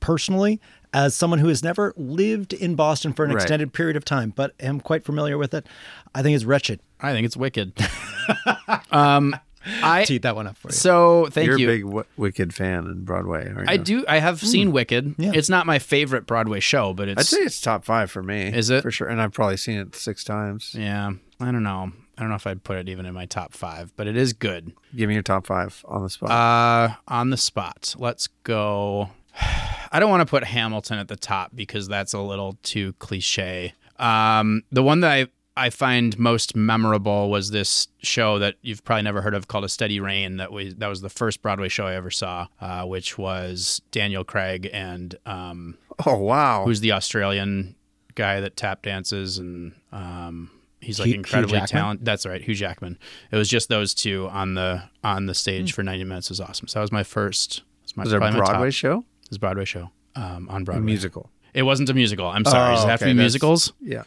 [0.00, 0.60] personally
[0.94, 3.42] as someone who has never lived in Boston for an Right.
[3.42, 5.66] extended period of time, but am quite familiar with it.
[6.14, 6.80] I think it's wretched.
[7.00, 7.72] I think it's wicked.
[8.90, 9.36] um,
[9.82, 10.72] I Teed that one up for you.
[10.72, 11.68] so thank You're you.
[11.68, 13.74] a big w- Wicked fan in Broadway, aren't you?
[13.74, 14.04] I do.
[14.08, 15.14] I have seen Wicked.
[15.18, 15.32] Yeah.
[15.34, 17.20] It's not my favorite Broadway show, but it's.
[17.20, 18.46] I'd say it's top five for me.
[18.48, 18.82] Is it?
[18.82, 19.08] for sure?
[19.08, 20.74] And I've probably seen it six times.
[20.78, 21.12] yeah.
[21.40, 21.92] I don't know.
[22.16, 24.32] I don't know if I'd put it even in my top five, but it is
[24.32, 24.72] good.
[24.96, 26.30] Give me your top five on the spot.
[26.32, 27.94] Uh, on the spot.
[27.96, 29.10] Let's go.
[29.90, 33.72] I don't want to put Hamilton at the top because that's a little too cliche.
[33.98, 35.26] Um, the one that I
[35.56, 39.68] I find most memorable was this show that you've probably never heard of called A
[39.68, 40.36] Steady Rain.
[40.36, 44.22] That was that was the first Broadway show I ever saw, uh, which was Daniel
[44.24, 45.76] Craig and um,
[46.06, 47.74] oh wow, who's the Australian
[48.14, 52.04] guy that tap dances and um, he's like Hugh- Hugh incredibly talented.
[52.04, 52.96] That's right, Hugh Jackman.
[53.32, 56.28] It was just those two on the on the stage for ninety minutes.
[56.28, 56.68] It was awesome.
[56.68, 57.62] So that was my first.
[57.82, 59.04] Was my was there a probably my top- Broadway show?
[59.36, 60.84] A Broadway show um, on A Broadway.
[60.84, 61.30] musical.
[61.54, 62.26] It wasn't a musical.
[62.26, 62.72] I'm sorry.
[62.72, 63.72] Oh, Does it have to okay, be that's- musicals?
[63.80, 64.02] Yeah,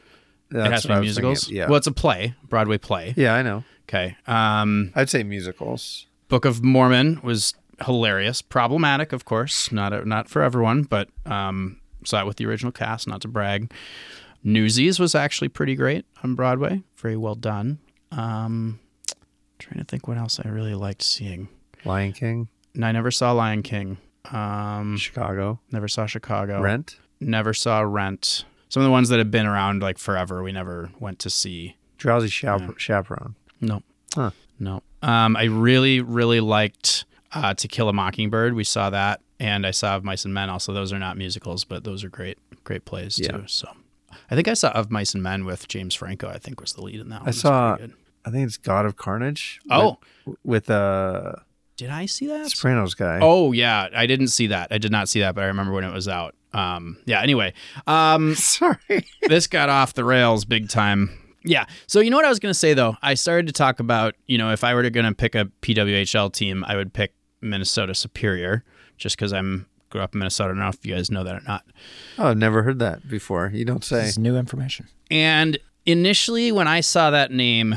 [0.51, 1.49] it has to be musicals.
[1.49, 3.13] Yeah, Well, it's a play, Broadway play.
[3.17, 3.63] yeah, I know.
[3.89, 4.15] Okay.
[4.27, 6.05] Um, I'd say musicals.
[6.29, 7.53] Book of Mormon was
[7.85, 12.71] hilarious, problematic, of course, not not for everyone, but um, saw it with the original
[12.71, 13.07] cast.
[13.07, 13.71] Not to brag.
[14.43, 16.83] Newsies was actually pretty great on Broadway.
[16.95, 17.79] Very well done.
[18.11, 18.79] Um,
[19.59, 21.47] trying to think what else I really liked seeing.
[21.85, 23.97] Lion King, And I never saw Lion King.
[24.29, 26.61] Um, Chicago, never saw Chicago.
[26.61, 26.97] Rent.
[27.19, 28.45] Never saw Rent.
[28.69, 31.75] Some of the ones that have been around like forever, we never went to see.
[31.97, 33.35] Drowsy Chap- Chaperone.
[33.59, 33.83] No.
[34.15, 34.31] Huh.
[34.59, 34.81] No.
[35.01, 38.53] Um, I really, really liked uh, To Kill a Mockingbird.
[38.53, 40.49] We saw that, and I saw Of Mice and Men.
[40.49, 43.31] Also, those are not musicals, but those are great, great plays Yeah.
[43.31, 43.43] too.
[43.47, 43.67] So,
[44.29, 46.27] I think I saw Of Mice and Men with James Franco.
[46.29, 47.29] I think was the lead in that one.
[47.29, 47.77] It's saw-.
[48.23, 49.59] I think it's God of Carnage.
[49.71, 51.33] Oh, with, with uh
[51.81, 52.47] did I see that?
[52.51, 53.17] Sopranos guy.
[53.23, 54.67] Oh yeah, I didn't see that.
[54.69, 56.35] I did not see that, but I remember when it was out.
[56.53, 57.21] Um, yeah.
[57.21, 57.53] Anyway,
[57.87, 58.77] um, sorry.
[59.23, 61.09] this got off the rails big time.
[61.43, 61.65] Yeah.
[61.87, 62.97] So you know what I was going to say though?
[63.01, 65.45] I started to talk about, you know, if I were to going to pick a
[65.63, 68.63] PWHL team, I would pick Minnesota Superior
[68.99, 70.49] just cuz I'm grew up in Minnesota.
[70.49, 71.65] I don't know if you guys know that or not.
[72.19, 73.49] Oh, I've never heard that before.
[73.51, 74.01] You don't say.
[74.01, 74.87] This is new information.
[75.09, 75.57] And
[75.87, 77.75] initially when I saw that name,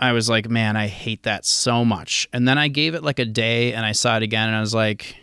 [0.00, 3.18] I was like, "Man, I hate that so much." And then I gave it like
[3.18, 5.16] a day and I saw it again and I was like,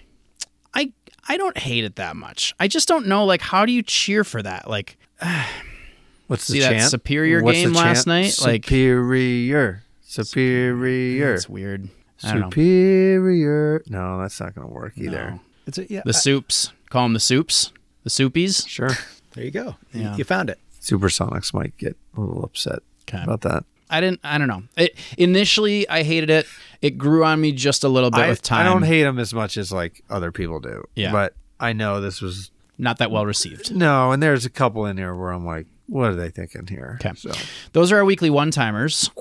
[0.74, 0.92] I
[1.28, 2.54] I don't hate it that much.
[2.60, 4.70] I just don't know like how do you cheer for that?
[4.70, 4.98] Like
[6.28, 6.90] What's the See that chant?
[6.92, 8.08] Superior What's game last chant?
[8.08, 8.38] night?
[8.42, 11.90] Like- superior, superior, it's weird.
[12.24, 12.50] I don't know.
[12.50, 13.84] superior.
[13.88, 15.32] No, that's not going to work either.
[15.32, 15.40] No.
[15.66, 16.02] It's a, yeah.
[16.06, 16.72] The soups.
[16.90, 17.72] Call them the soups.
[18.04, 18.68] The soupies.
[18.68, 18.90] Sure.
[19.34, 19.76] there you go.
[19.92, 20.16] You- Yeah.
[20.16, 20.60] You found it.
[20.80, 23.24] Supersonics might get a little upset Okay.
[23.24, 23.64] about that.
[23.92, 24.22] I didn't.
[24.24, 24.64] I don't know.
[24.78, 26.48] It, initially, I hated it.
[26.82, 28.62] It grew on me just a little bit I, with time.
[28.62, 30.84] I don't hate them as much as like other people do.
[30.96, 31.12] Yeah.
[31.12, 33.76] But I know this was Not that well received.
[33.76, 36.98] no, and there's a couple in here where I'm like, what are they thinking here?
[37.02, 37.14] Okay.
[37.16, 37.32] So
[37.74, 39.12] Those are our weekly one timers.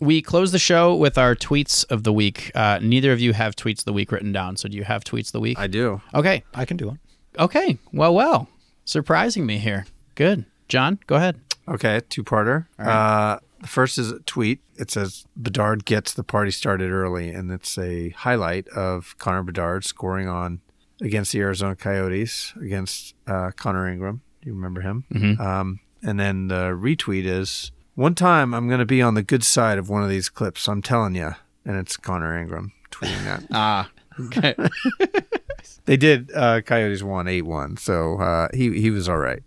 [0.00, 2.52] We close the show with our tweets of the week.
[2.54, 4.56] Uh, neither of you have tweets of the week written down.
[4.56, 5.58] So do you have tweets of the week?
[5.58, 6.00] I do.
[6.14, 6.44] okay.
[6.54, 7.00] I can do one.
[7.38, 7.78] Okay.
[7.92, 8.48] Well, well.
[8.84, 9.84] Surprising me here.
[10.14, 10.44] Good.
[10.68, 11.40] John, go ahead.
[11.68, 12.66] Okay, two parter.
[12.78, 14.60] Uh, the first is a tweet.
[14.76, 19.84] It says Bedard gets the party started early, and it's a highlight of Connor Bedard
[19.84, 20.60] scoring on
[21.00, 24.20] against the Arizona Coyotes against uh, Connor Ingram.
[24.42, 25.04] Do you remember him?
[25.40, 29.44] Um, and then the retweet is one time I'm going to be on the good
[29.44, 30.68] side of one of these clips.
[30.68, 31.34] I'm telling you,
[31.64, 33.44] and it's Connor Ingram tweeting that.
[33.52, 33.90] Ah.
[34.20, 34.54] Okay.
[35.84, 36.30] They did.
[36.32, 39.42] Uh, Coyotes won eight one, so uh, he he was all right.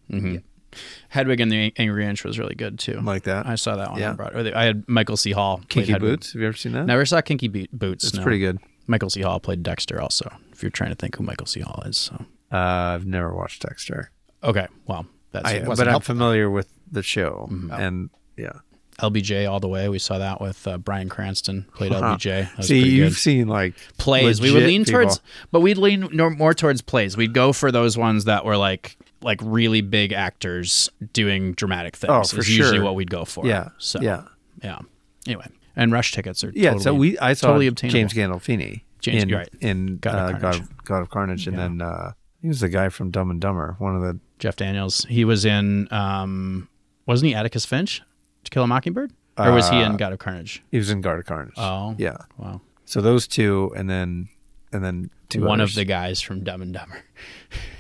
[1.10, 3.00] Hedwig and the Angry Inch was really good too.
[3.02, 3.46] Like that.
[3.46, 4.00] I saw that one.
[4.00, 4.10] Yeah.
[4.12, 4.52] on Broadway.
[4.54, 5.32] I had Michael C.
[5.32, 5.62] Hall.
[5.70, 6.34] Kinky Boots.
[6.34, 6.86] Have you ever seen that?
[6.86, 8.06] Never saw Kinky Bo- Boots.
[8.06, 8.24] it's no.
[8.24, 8.60] pretty good.
[8.88, 9.22] Michael C.
[9.22, 10.30] Hall played Dexter also.
[10.52, 11.62] If you're trying to think who Michael C.
[11.62, 12.16] Hall is, so
[12.52, 14.12] Uh, I've never watched Dexter,
[14.44, 14.68] okay.
[14.86, 16.14] Well, that's I, but I'm helpful.
[16.16, 17.72] familiar with the show, Mm-hmm.
[17.72, 18.52] and yeah.
[19.00, 19.90] LBJ all the way.
[19.90, 22.64] We saw that with uh, Bryan Cranston played LBJ.
[22.64, 23.18] See, you've good.
[23.18, 24.40] seen like plays.
[24.40, 25.20] We would lean towards,
[25.52, 26.08] but we'd lean
[26.38, 27.18] more towards plays.
[27.18, 28.96] We'd go for those ones that were like
[29.26, 32.12] like really big actors doing dramatic things.
[32.12, 33.46] Oh, for is usually what we'd go for.
[33.46, 34.24] Yeah, So yeah.
[34.64, 34.80] yeah.
[35.28, 38.00] Anyway, and rush tickets are Yeah, Totally, so we I saw totally obtainable.
[38.00, 39.50] James Gandolfini James- in, right.
[39.60, 40.62] in God of uh, God, Carnage.
[40.62, 41.64] of, God of Carnage, and Yeah.
[41.64, 42.12] then uh,
[42.42, 45.06] he was the guy from Dumb and Dumber, one of the Jeff Daniels.
[45.10, 45.92] He was in.
[45.92, 46.70] um
[47.06, 48.02] Wasn't he Atticus Finch?
[48.46, 50.62] To Kill a Mockingbird, or was he in Uh, God of Carnage?
[50.72, 51.54] he was in God of Carnage.
[51.58, 52.18] Oh, yeah.
[52.38, 52.62] Wow.
[52.86, 54.30] So those two, and then
[54.72, 55.72] and then two One others.
[55.72, 57.02] of the guys from Dumb and Dumber.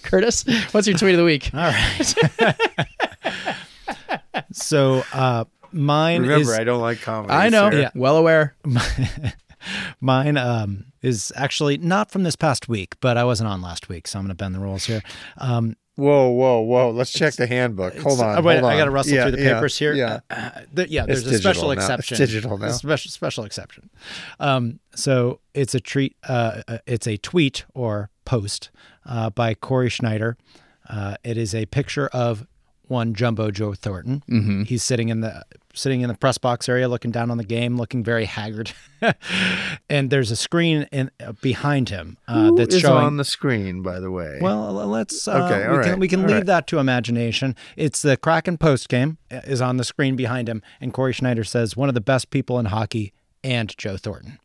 [0.04, 1.50] Curtis, what's your tweet of the week?
[1.54, 2.14] All right.
[4.52, 7.32] so uh, mine Remember, is I don't like comedy.
[7.32, 7.70] I know.
[7.70, 7.82] Sarah.
[7.82, 7.90] Yeah.
[7.94, 8.56] Well aware.
[10.00, 14.06] mine um, is actually not from this past week, but I wasn't on last week,
[14.08, 15.02] so I'm going to bend the rules here.
[15.38, 16.90] Um, Whoa, whoa, whoa!
[16.90, 17.94] Let's check the handbook.
[17.98, 18.38] Hold on.
[18.38, 18.72] oh, wait, hold on.
[18.72, 19.92] I got to rustle Yeah, through the yeah, papers here.
[19.92, 20.20] Yeah.
[20.30, 21.72] Uh, th- yeah, there's It's a special now.
[21.72, 22.16] It's exception.
[22.16, 22.70] digital now.
[22.72, 23.90] Special special exception.
[24.38, 26.16] Um, so it's a treat.
[26.26, 28.70] Uh, uh, it's a tweet or post
[29.04, 30.36] uh, by Cory Schneider.
[30.88, 32.46] Uh, it is a picture of
[32.88, 34.22] one Jumbo Joe Thornton.
[34.28, 34.62] Mm-hmm.
[34.64, 35.44] He's sitting in the
[35.74, 38.72] sitting in the press box area, looking down on the game, looking very haggard.
[39.88, 43.82] and there's a screen in uh, behind him uh, that's is showing on the screen,
[43.82, 44.38] by the way.
[44.40, 45.26] well, let's.
[45.28, 46.46] Uh, Okay, all we can we can all leave right.
[46.46, 47.54] that to imagination.
[47.76, 51.44] It's the Kraken post game uh, is on the screen behind him, and Cory Schneider
[51.44, 53.12] says one of the best people in hockey
[53.42, 54.38] and Joe Thornton,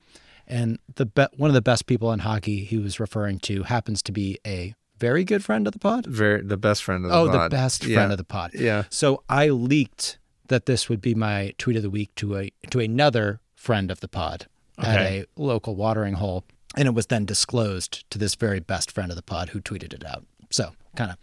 [0.48, 4.02] and the be- one of the best people in hockey he was referring to happens
[4.04, 6.06] to be a very good friend of the pod.
[6.06, 7.52] very the best friend of the Oh, pod.
[7.52, 7.96] the best Yeah.
[7.98, 8.52] friend of the pod.
[8.54, 8.84] Yeah.
[8.90, 10.18] So I leaked
[10.48, 14.00] that this would be my tweet of the week to a to another friend of
[14.00, 16.44] the pod at a local watering hole,
[16.76, 19.94] and it was then disclosed to this very best friend of the pod who tweeted
[19.94, 20.26] it out.
[20.52, 21.18] So kind of,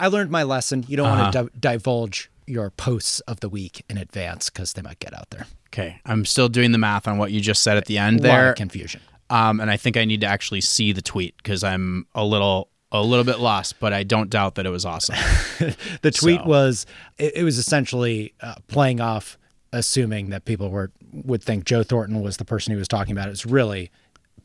[0.00, 0.84] I learned my lesson.
[0.88, 4.82] You don't want to di- divulge your posts of the week in advance because they
[4.82, 5.46] might get out there.
[5.68, 8.52] Okay, I'm still doing the math on what you just said at the end there,
[8.54, 9.00] confusion.
[9.30, 12.68] um, and I think I need to actually see the tweet because I'm a little
[12.92, 15.16] a little bit lost, but I don't doubt that it was awesome.
[16.02, 16.86] The tweet So- was
[17.18, 19.38] it, it was essentially uh, playing off,
[19.72, 23.28] assuming that people were would think Joe Thornton was the person he was talking about.
[23.28, 23.90] It's really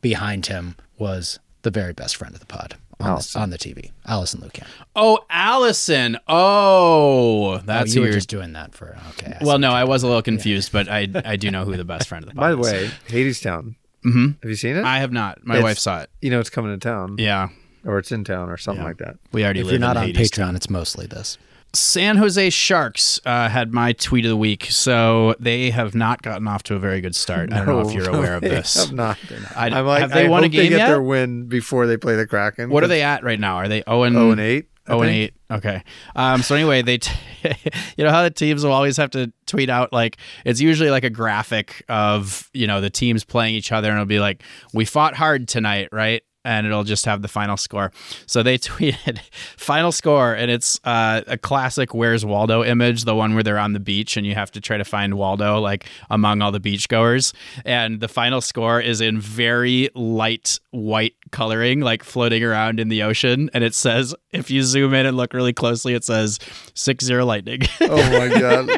[0.00, 3.90] behind him was the very best friend of the pod on, the, on the TV,
[4.06, 4.66] Alison Lukan.
[4.96, 6.18] oh, Alison.
[6.28, 9.36] Oh, that's oh, you who were you're- just doing that for okay.
[9.40, 11.84] I Well, no, I was a little confused, but I I do know who the
[11.84, 12.90] best friend of the pod By the is.
[12.90, 13.74] way, Hadestown.
[14.06, 14.40] Mhm.
[14.42, 14.84] Have you seen it?
[14.84, 15.44] I have not.
[15.44, 16.10] My It's- wife saw it.
[16.22, 17.48] you know, it's coming to town, Yeah,
[17.88, 18.88] or it's in town, or something Yeah.
[18.88, 19.16] like that.
[19.32, 20.30] we already If live you're not in on Hades.
[20.30, 21.38] Patreon, it's mostly this.
[21.74, 26.48] San Jose Sharks uh, had my tweet of the week, so they have not gotten
[26.48, 27.52] off to a very good start.
[27.52, 28.74] I don't know if you're aware of they this.
[28.86, 29.18] have not.
[29.56, 30.88] I- I'm like, have they I won a game they get yet?
[30.88, 32.70] their win before they play the Kraken.
[32.70, 33.56] What are they at right now?
[33.56, 34.66] Are they 0 and Oh and eight.
[34.86, 35.34] I Oh and eight.
[35.50, 35.82] Okay.
[36.16, 37.12] Um, so anyway, they, t-
[37.98, 40.16] you know how the teams will always have to tweet out like
[40.46, 44.06] it's usually like a graphic of you know the teams playing each other, and it'll
[44.06, 46.22] be like we fought hard tonight, right?
[46.48, 47.92] And it'll just have the final score.
[48.26, 49.18] So they tweeted
[49.56, 53.74] final score, and it's uh, a classic "Where's Waldo" image, the one where they're on
[53.74, 57.34] the beach and you have to try to find Waldo like among all the beachgoers.
[57.64, 63.02] And the final score is in very light white coloring, like floating around in the
[63.02, 63.50] ocean.
[63.52, 66.38] And it says, if you zoom in and look really closely, it says
[66.74, 67.60] 6 0 Lightning.
[67.80, 68.68] Oh my god.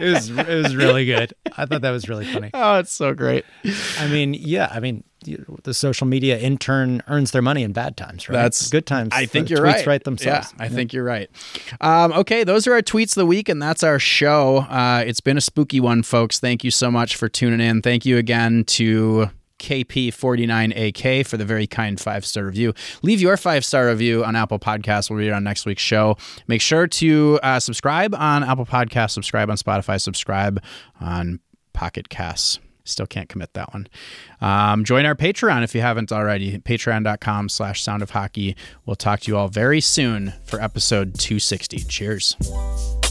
[0.00, 1.34] It was it was really good.
[1.56, 2.50] I thought that was really funny.
[2.54, 3.44] oh, it's so great.
[3.98, 5.04] I mean, yeah, I mean,
[5.62, 8.34] the social media intern earns their money in bad times, right?
[8.34, 9.10] That's- good times.
[9.12, 9.86] I think the you're tweets right.
[9.86, 10.52] write themselves.
[10.56, 11.30] Yeah, I think you're right.
[11.80, 14.58] Um, okay, those are our tweets of the week, and that's our show.
[14.58, 16.38] Uh, it's been a spooky one, folks.
[16.40, 17.82] Thank you so much for tuning in.
[17.82, 19.30] Thank you again to
[19.64, 22.74] KP49AK for the very kind five star review.
[23.02, 25.08] Leave your five star review on Apple Podcasts.
[25.08, 26.16] We'll read it on next week's show.
[26.46, 30.62] Make sure to uh, subscribe on Apple Podcasts, subscribe on Spotify, subscribe
[31.00, 31.40] on
[31.72, 32.58] Pocket Casts.
[32.86, 33.88] Still can't commit that one.
[34.42, 36.58] Um, join our Patreon if you haven't already.
[36.58, 38.56] Patreon.com slash sound of hockey.
[38.84, 41.78] We'll talk to you all very soon for episode 260.
[41.78, 43.03] Cheers.